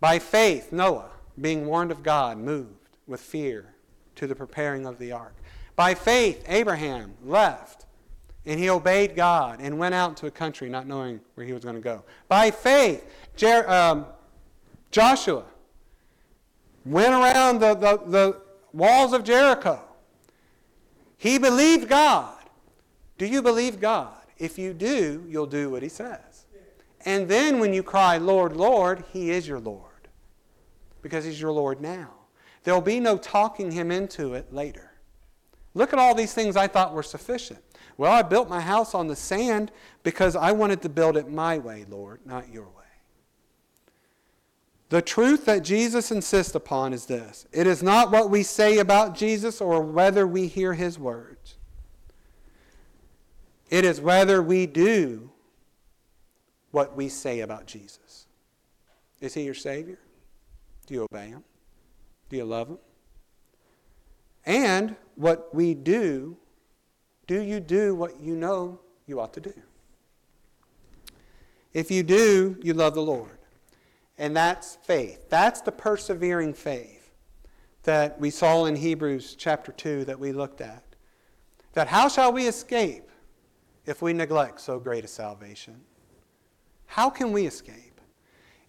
By 0.01 0.19
faith, 0.19 0.73
Noah, 0.73 1.11
being 1.39 1.67
warned 1.67 1.91
of 1.91 2.03
God, 2.03 2.39
moved 2.39 2.97
with 3.07 3.21
fear 3.21 3.75
to 4.15 4.27
the 4.27 4.35
preparing 4.35 4.87
of 4.87 4.99
the 4.99 5.13
ark. 5.13 5.35
By 5.77 5.93
faith, 5.93 6.43
Abraham 6.49 7.17
left 7.23 7.85
and 8.47 8.59
he 8.59 8.71
obeyed 8.71 9.15
God 9.15 9.61
and 9.61 9.79
went 9.79 9.95
out 9.95 10.17
to 10.19 10.27
a 10.27 10.31
country 10.31 10.71
not 10.71 10.87
knowing 10.87 11.21
where 11.35 11.45
he 11.45 11.53
was 11.53 11.65
going 11.65 11.77
to 11.77 11.83
go. 11.83 12.03
By 12.29 12.51
faith, 12.51 13.05
Jer- 13.37 13.69
um, 13.69 14.07
Joshua 14.91 15.45
went 16.89 17.13
around 17.13 17.61
the, 17.61 17.75
the, 17.75 17.99
the 18.07 18.41
walls 18.73 19.13
of 19.13 19.25
Jericho. 19.25 19.81
He 21.17 21.39
believed 21.39 21.89
God. 21.89 22.35
Do 23.19 23.27
you 23.27 23.43
believe 23.43 23.81
God? 23.81 24.15
If 24.39 24.59
you 24.59 24.73
do, 24.73 25.25
you'll 25.29 25.47
do 25.47 25.71
what 25.71 25.83
he 25.83 25.89
says. 25.89 26.47
And 27.05 27.29
then 27.29 27.59
when 27.59 27.73
you 27.73 27.83
cry, 27.83 28.17
Lord, 28.19 28.57
Lord, 28.57 29.05
he 29.13 29.31
is 29.31 29.47
your 29.47 29.61
Lord. 29.61 29.85
Because 31.03 31.25
he's 31.25 31.41
your 31.41 31.53
Lord 31.53 31.81
now. 31.81 32.11
There'll 32.65 32.81
be 32.81 33.01
no 33.01 33.19
talking 33.19 33.71
him 33.71 33.91
into 33.91 34.35
it 34.35 34.53
later. 34.53 34.93
Look 35.75 35.93
at 35.93 35.99
all 35.99 36.15
these 36.15 36.35
things 36.35 36.57
I 36.57 36.67
thought 36.67 36.95
were 36.95 37.03
sufficient. 37.03 37.61
Well, 37.97 38.13
I 38.13 38.23
built 38.23 38.49
my 38.49 38.61
house 38.61 38.95
on 38.95 39.09
the 39.09 39.17
sand 39.17 39.73
because 40.03 40.37
I 40.37 40.53
wanted 40.53 40.83
to 40.83 40.89
build 40.89 41.17
it 41.17 41.31
my 41.31 41.59
way, 41.59 41.85
Lord, 41.89 42.21
not 42.25 42.53
your 42.53 42.65
way. 42.65 42.78
The 44.91 45.03
truth 45.03 45.45
that 45.45 45.63
Jesus 45.63 46.11
insists 46.11 46.55
upon 46.55 46.93
is 46.93 47.07
this 47.07 47.47
it 47.53 47.67
is 47.67 47.83
not 47.83 48.11
what 48.11 48.31
we 48.31 48.43
say 48.43 48.79
about 48.79 49.15
Jesus 49.15 49.61
or 49.61 49.83
whether 49.83 50.27
we 50.27 50.47
hear 50.47 50.75
his 50.75 50.99
words, 50.99 51.57
it 53.71 53.85
is 53.85 54.01
whether 54.01 54.43
we 54.43 54.67
do 54.67 55.31
what 56.71 56.97
we 56.97 57.09
say 57.09 57.41
about 57.41 57.67
Jesus. 57.67 58.27
Is 59.21 59.35
he 59.35 59.43
your 59.43 59.55
Savior? 59.55 59.99
Do 60.87 60.95
you 60.95 61.07
obey 61.11 61.29
him? 61.29 61.45
Do 62.31 62.37
you 62.37 62.45
love 62.45 62.69
him? 62.69 62.79
And 64.47 64.97
what 65.17 65.55
we 65.55 65.75
do 65.75 66.37
do 67.29 67.43
you 67.43 67.61
do 67.61 67.95
what 67.95 68.21
you 68.21 68.35
know 68.35 68.81
you 69.07 69.21
ought 69.21 69.35
to 69.35 69.41
do? 69.41 69.53
If 71.75 71.91
you 71.91 72.03
do, 72.03 72.59
you 72.63 72.73
love 72.73 72.95
the 72.95 73.03
Lord. 73.03 73.38
And 74.19 74.37
that's 74.37 74.77
faith. 74.77 75.31
That's 75.31 75.61
the 75.61 75.73
persevering 75.73 76.55
faith 76.55 77.11
that 77.85 78.21
we 78.21 78.31
saw 78.31 78.65
in 78.65 78.77
Hebrews 78.77 79.37
chapter 79.39 79.73
2 79.73 80.05
that 80.07 80.19
we 80.19 80.33
looked 80.33 80.61
at. 80.61 80.83
That 81.75 81.89
how 81.89 82.09
shall 82.09 82.33
we 82.33 82.47
escape 82.47 83.09
if 83.87 84.03
we 84.03 84.13
neglect 84.13 84.61
so 84.61 84.81
great 84.81 85.05
a 85.05 85.09
salvation? 85.09 85.81
How 86.87 87.09
can 87.09 87.33
we 87.33 87.47
escape? 87.47 88.01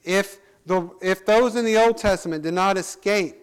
If, 0.04 0.38
the, 0.66 0.90
if 1.02 1.26
those 1.26 1.56
in 1.56 1.66
the 1.66 1.78
Old 1.78 1.98
Testament 1.98 2.44
did 2.44 2.54
not 2.54 2.78
escape 2.78 3.38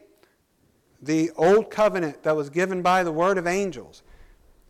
the 1.02 1.30
old 1.36 1.70
covenant 1.70 2.22
that 2.22 2.36
was 2.36 2.48
given 2.48 2.82
by 2.82 3.02
the 3.02 3.12
word 3.12 3.36
of 3.36 3.46
angels, 3.46 4.02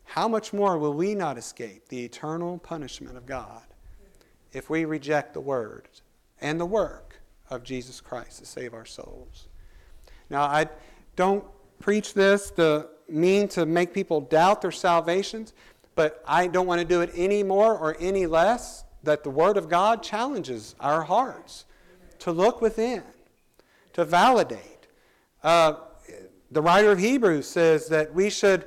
how 0.05 0.27
much 0.27 0.53
more 0.53 0.79
will 0.79 0.95
we 0.95 1.15
not 1.15 1.37
escape 1.37 1.89
the 1.89 2.05
eternal 2.05 2.59
punishment 2.59 3.17
of 3.17 3.27
God 3.27 3.63
if 4.53 4.71
we 4.71 4.85
reject 4.85 5.35
the 5.35 5.41
word 5.41 5.89
and 6.41 6.59
the 6.61 6.67
work 6.67 7.16
of 7.51 7.63
Jesus 7.63 8.01
Christ 8.01 8.39
to 8.39 8.47
save 8.47 8.75
our 8.75 8.85
souls? 8.85 9.49
Now, 10.31 10.43
I 10.43 10.69
don't 11.15 11.45
preach 11.79 12.15
this 12.15 12.51
to 12.53 12.89
mean 13.09 13.49
to 13.49 13.67
make 13.67 13.95
people 13.95 14.21
doubt 14.21 14.63
their 14.63 14.73
salvations, 14.73 15.53
but 15.95 16.23
I 16.27 16.47
don't 16.47 16.67
want 16.67 16.81
to 16.81 16.87
do 16.87 17.01
it 17.01 17.11
any 17.15 17.43
more 17.43 17.77
or 17.77 17.97
any 18.01 18.27
less 18.27 18.85
that 19.03 19.23
the 19.23 19.31
Word 19.31 19.57
of 19.57 19.69
God 19.69 20.03
challenges 20.03 20.75
our 20.81 21.03
hearts 21.03 21.65
to 22.21 22.33
look 22.33 22.61
within, 22.61 23.03
to 23.93 24.05
validate. 24.05 24.89
Uh, 25.43 25.75
the 26.51 26.63
writer 26.63 26.91
of 26.91 26.99
Hebrews 26.99 27.49
says 27.49 27.89
that 27.89 28.13
we 28.15 28.31
should 28.31 28.67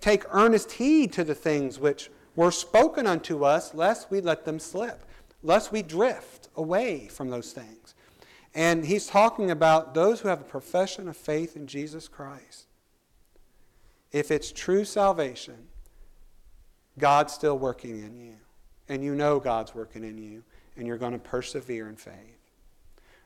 take 0.00 0.24
earnest 0.30 0.72
heed 0.72 1.12
to 1.14 1.24
the 1.24 1.34
things 1.34 1.78
which 1.78 2.10
were 2.36 2.50
spoken 2.50 3.06
unto 3.06 3.44
us, 3.44 3.74
lest 3.74 4.10
we 4.10 4.20
let 4.20 4.44
them 4.44 4.58
slip, 4.58 5.04
lest 5.42 5.72
we 5.72 5.82
drift 5.82 6.48
away 6.56 7.08
from 7.08 7.30
those 7.30 7.52
things. 7.52 7.94
And 8.54 8.84
he's 8.84 9.06
talking 9.06 9.50
about 9.50 9.94
those 9.94 10.20
who 10.20 10.28
have 10.28 10.40
a 10.40 10.44
profession 10.44 11.08
of 11.08 11.16
faith 11.16 11.56
in 11.56 11.66
Jesus 11.66 12.08
Christ. 12.08 12.66
If 14.12 14.30
it's 14.30 14.50
true 14.50 14.84
salvation, 14.84 15.68
God's 16.98 17.32
still 17.32 17.58
working 17.58 18.02
in 18.02 18.16
you. 18.16 18.34
And 18.88 19.04
you 19.04 19.14
know 19.14 19.38
God's 19.38 19.72
working 19.72 20.02
in 20.02 20.18
you, 20.18 20.42
and 20.76 20.84
you're 20.84 20.98
going 20.98 21.12
to 21.12 21.18
persevere 21.18 21.88
in 21.88 21.94
faith. 21.94 22.50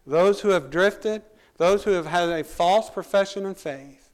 Those 0.06 0.42
who 0.42 0.50
have 0.50 0.70
drifted, 0.70 1.22
those 1.56 1.84
who 1.84 1.92
have 1.92 2.04
had 2.04 2.28
a 2.28 2.44
false 2.44 2.90
profession 2.90 3.46
of 3.46 3.56
faith, 3.56 4.10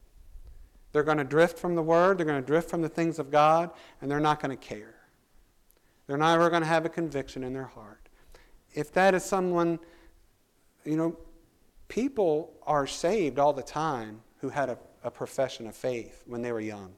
They're 0.92 1.02
going 1.02 1.18
to 1.18 1.24
drift 1.24 1.58
from 1.58 1.74
the 1.74 1.82
Word, 1.82 2.18
they're 2.18 2.26
going 2.26 2.40
to 2.40 2.46
drift 2.46 2.68
from 2.68 2.82
the 2.82 2.88
things 2.88 3.18
of 3.18 3.30
God, 3.30 3.70
and 4.00 4.11
they're 4.11 4.20
not 4.20 4.40
going 4.40 4.56
to 4.56 4.64
care. 4.64 4.94
They're 6.06 6.16
never 6.16 6.50
going 6.50 6.62
to 6.62 6.68
have 6.68 6.84
a 6.84 6.88
conviction 6.88 7.44
in 7.44 7.52
their 7.52 7.66
heart. 7.66 8.08
If 8.74 8.92
that 8.92 9.14
is 9.14 9.24
someone, 9.24 9.78
you 10.85 10.97
know, 10.97 11.16
people 11.89 12.53
are 12.66 12.87
saved 12.87 13.39
all 13.39 13.53
the 13.53 13.62
time 13.62 14.20
who 14.41 14.49
had 14.49 14.68
a, 14.70 14.78
a 15.05 15.11
profession 15.11 15.66
of 15.66 15.74
faith 15.74 16.22
when 16.26 16.43
they 16.43 16.53
were 16.53 16.61
young 16.61 16.95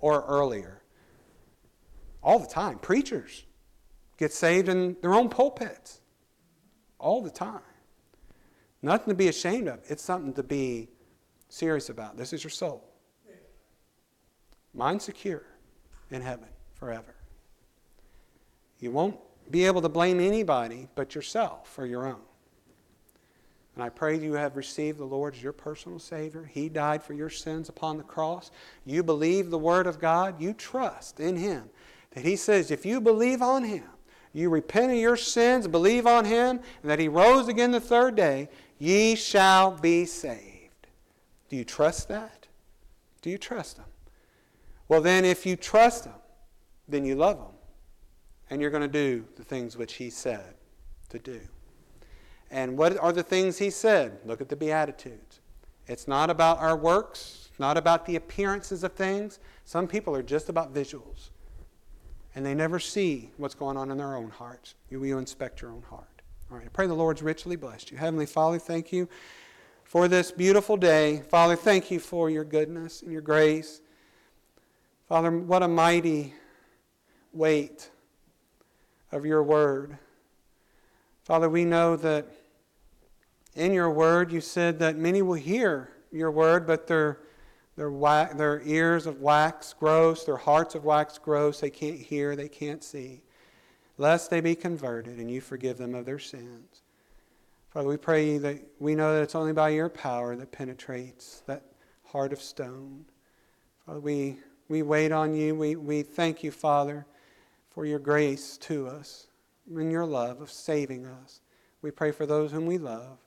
or 0.00 0.24
earlier. 0.26 0.82
All 2.22 2.38
the 2.38 2.46
time. 2.46 2.78
Preachers 2.78 3.44
get 4.16 4.32
saved 4.32 4.68
in 4.68 4.96
their 5.02 5.14
own 5.14 5.28
pulpits 5.28 6.00
all 6.98 7.22
the 7.22 7.30
time. 7.30 7.60
Nothing 8.82 9.08
to 9.08 9.14
be 9.14 9.28
ashamed 9.28 9.68
of. 9.68 9.80
It's 9.86 10.02
something 10.02 10.32
to 10.34 10.42
be 10.42 10.88
serious 11.48 11.88
about. 11.88 12.16
This 12.16 12.32
is 12.32 12.42
your 12.42 12.50
soul. 12.50 12.84
Mine 14.74 14.98
secure 14.98 15.44
in 16.10 16.20
heaven 16.20 16.48
forever. 16.74 17.14
You 18.80 18.90
won't 18.90 19.16
be 19.50 19.64
able 19.66 19.80
to 19.82 19.88
blame 19.88 20.20
anybody 20.20 20.88
but 20.94 21.14
yourself 21.14 21.68
for 21.68 21.86
your 21.86 22.06
own. 22.06 22.20
And 23.74 23.82
I 23.82 23.88
pray 23.88 24.16
you 24.18 24.34
have 24.34 24.56
received 24.56 24.98
the 24.98 25.04
Lord 25.04 25.34
as 25.34 25.42
your 25.42 25.52
personal 25.52 25.98
Savior. 25.98 26.44
He 26.44 26.68
died 26.68 27.02
for 27.02 27.12
your 27.12 27.30
sins 27.30 27.68
upon 27.68 27.96
the 27.96 28.04
cross. 28.04 28.50
You 28.84 29.02
believe 29.02 29.50
the 29.50 29.58
Word 29.58 29.86
of 29.86 29.98
God. 29.98 30.40
You 30.40 30.52
trust 30.52 31.18
in 31.18 31.36
Him. 31.36 31.70
That 32.12 32.24
He 32.24 32.36
says, 32.36 32.70
if 32.70 32.86
you 32.86 33.00
believe 33.00 33.42
on 33.42 33.64
Him, 33.64 33.84
you 34.32 34.48
repent 34.48 34.92
of 34.92 34.98
your 34.98 35.16
sins, 35.16 35.66
believe 35.66 36.06
on 36.06 36.24
Him, 36.24 36.60
and 36.82 36.90
that 36.90 37.00
He 37.00 37.08
rose 37.08 37.48
again 37.48 37.72
the 37.72 37.80
third 37.80 38.14
day, 38.14 38.48
ye 38.78 39.16
shall 39.16 39.72
be 39.72 40.04
saved. 40.04 40.86
Do 41.48 41.56
you 41.56 41.64
trust 41.64 42.08
that? 42.08 42.46
Do 43.22 43.30
you 43.30 43.38
trust 43.38 43.78
Him? 43.78 43.86
Well, 44.86 45.00
then, 45.00 45.24
if 45.24 45.46
you 45.46 45.56
trust 45.56 46.04
Him, 46.04 46.14
then 46.88 47.04
you 47.04 47.16
love 47.16 47.38
Him. 47.38 47.56
And 48.50 48.60
you're 48.60 48.70
going 48.70 48.82
to 48.82 48.88
do 48.88 49.24
the 49.36 49.44
things 49.44 49.76
which 49.76 49.94
He 49.94 50.10
said 50.10 50.54
to 51.08 51.18
do. 51.18 51.40
And 52.54 52.78
what 52.78 52.96
are 52.98 53.12
the 53.12 53.24
things 53.24 53.58
He 53.58 53.68
said? 53.68 54.20
Look 54.24 54.40
at 54.40 54.48
the 54.48 54.54
Beatitudes. 54.54 55.40
It's 55.88 56.06
not 56.06 56.30
about 56.30 56.60
our 56.60 56.76
works, 56.76 57.48
not 57.58 57.76
about 57.76 58.06
the 58.06 58.14
appearances 58.14 58.84
of 58.84 58.92
things. 58.92 59.40
Some 59.64 59.88
people 59.88 60.14
are 60.14 60.22
just 60.22 60.48
about 60.48 60.72
visuals. 60.72 61.30
And 62.36 62.46
they 62.46 62.54
never 62.54 62.78
see 62.78 63.32
what's 63.38 63.56
going 63.56 63.76
on 63.76 63.90
in 63.90 63.98
their 63.98 64.14
own 64.14 64.30
hearts. 64.30 64.76
You 64.88 65.00
will 65.00 65.18
inspect 65.18 65.62
your 65.62 65.72
own 65.72 65.82
heart. 65.82 66.22
All 66.48 66.56
right, 66.56 66.64
I 66.64 66.68
pray 66.68 66.86
the 66.86 66.94
Lord's 66.94 67.22
richly 67.22 67.56
blessed 67.56 67.90
you. 67.90 67.98
Heavenly 67.98 68.24
Father, 68.24 68.60
thank 68.60 68.92
you 68.92 69.08
for 69.82 70.06
this 70.06 70.30
beautiful 70.30 70.76
day. 70.76 71.22
Father, 71.28 71.56
thank 71.56 71.90
you 71.90 71.98
for 71.98 72.30
your 72.30 72.44
goodness 72.44 73.02
and 73.02 73.10
your 73.10 73.20
grace. 73.20 73.80
Father, 75.08 75.36
what 75.36 75.64
a 75.64 75.68
mighty 75.68 76.34
weight 77.32 77.90
of 79.10 79.26
your 79.26 79.42
word. 79.42 79.98
Father, 81.24 81.48
we 81.48 81.64
know 81.64 81.96
that 81.96 82.28
in 83.54 83.72
your 83.72 83.90
word 83.90 84.32
you 84.32 84.40
said 84.40 84.78
that 84.80 84.96
many 84.96 85.22
will 85.22 85.34
hear 85.34 85.90
your 86.12 86.30
word, 86.30 86.66
but 86.66 86.86
their, 86.86 87.20
their, 87.76 87.90
their 88.34 88.62
ears 88.64 89.06
of 89.06 89.20
wax 89.20 89.72
gross, 89.72 90.24
their 90.24 90.36
hearts 90.36 90.74
of 90.74 90.84
wax 90.84 91.18
gross, 91.18 91.60
they 91.60 91.70
can't 91.70 91.98
hear, 91.98 92.36
they 92.36 92.48
can't 92.48 92.82
see, 92.82 93.22
lest 93.98 94.30
they 94.30 94.40
be 94.40 94.54
converted 94.54 95.18
and 95.18 95.30
you 95.30 95.40
forgive 95.40 95.78
them 95.78 95.94
of 95.94 96.04
their 96.04 96.18
sins. 96.18 96.82
Father, 97.70 97.88
we 97.88 97.96
pray 97.96 98.38
that 98.38 98.62
we 98.78 98.94
know 98.94 99.14
that 99.14 99.22
it's 99.22 99.34
only 99.34 99.52
by 99.52 99.70
your 99.70 99.88
power 99.88 100.36
that 100.36 100.52
penetrates 100.52 101.42
that 101.46 101.64
heart 102.04 102.32
of 102.32 102.40
stone. 102.40 103.04
Father, 103.84 104.00
we 104.00 104.38
we 104.68 104.82
wait 104.82 105.12
on 105.12 105.34
you. 105.34 105.54
We, 105.54 105.76
we 105.76 106.02
thank 106.02 106.42
you, 106.42 106.50
Father, 106.50 107.06
for 107.70 107.84
your 107.84 107.98
grace 107.98 108.56
to 108.58 108.88
us 108.88 109.26
and 109.68 109.92
your 109.92 110.06
love 110.06 110.40
of 110.40 110.50
saving 110.50 111.06
us. 111.06 111.40
We 111.82 111.90
pray 111.90 112.12
for 112.12 112.26
those 112.26 112.52
whom 112.52 112.66
we 112.66 112.78
love. 112.78 113.18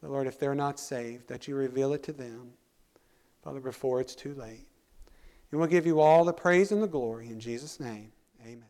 The 0.00 0.08
Lord, 0.08 0.26
if 0.26 0.38
they're 0.38 0.54
not 0.54 0.78
saved, 0.78 1.28
that 1.28 1.48
you 1.48 1.56
reveal 1.56 1.92
it 1.92 2.02
to 2.04 2.12
them, 2.12 2.52
Father, 3.42 3.60
before 3.60 4.00
it's 4.00 4.14
too 4.14 4.34
late. 4.34 4.66
And 5.50 5.58
we'll 5.58 5.68
give 5.68 5.86
you 5.86 6.00
all 6.00 6.24
the 6.24 6.32
praise 6.32 6.72
and 6.72 6.82
the 6.82 6.86
glory 6.86 7.28
in 7.28 7.40
Jesus' 7.40 7.80
name. 7.80 8.12
Amen. 8.42 8.64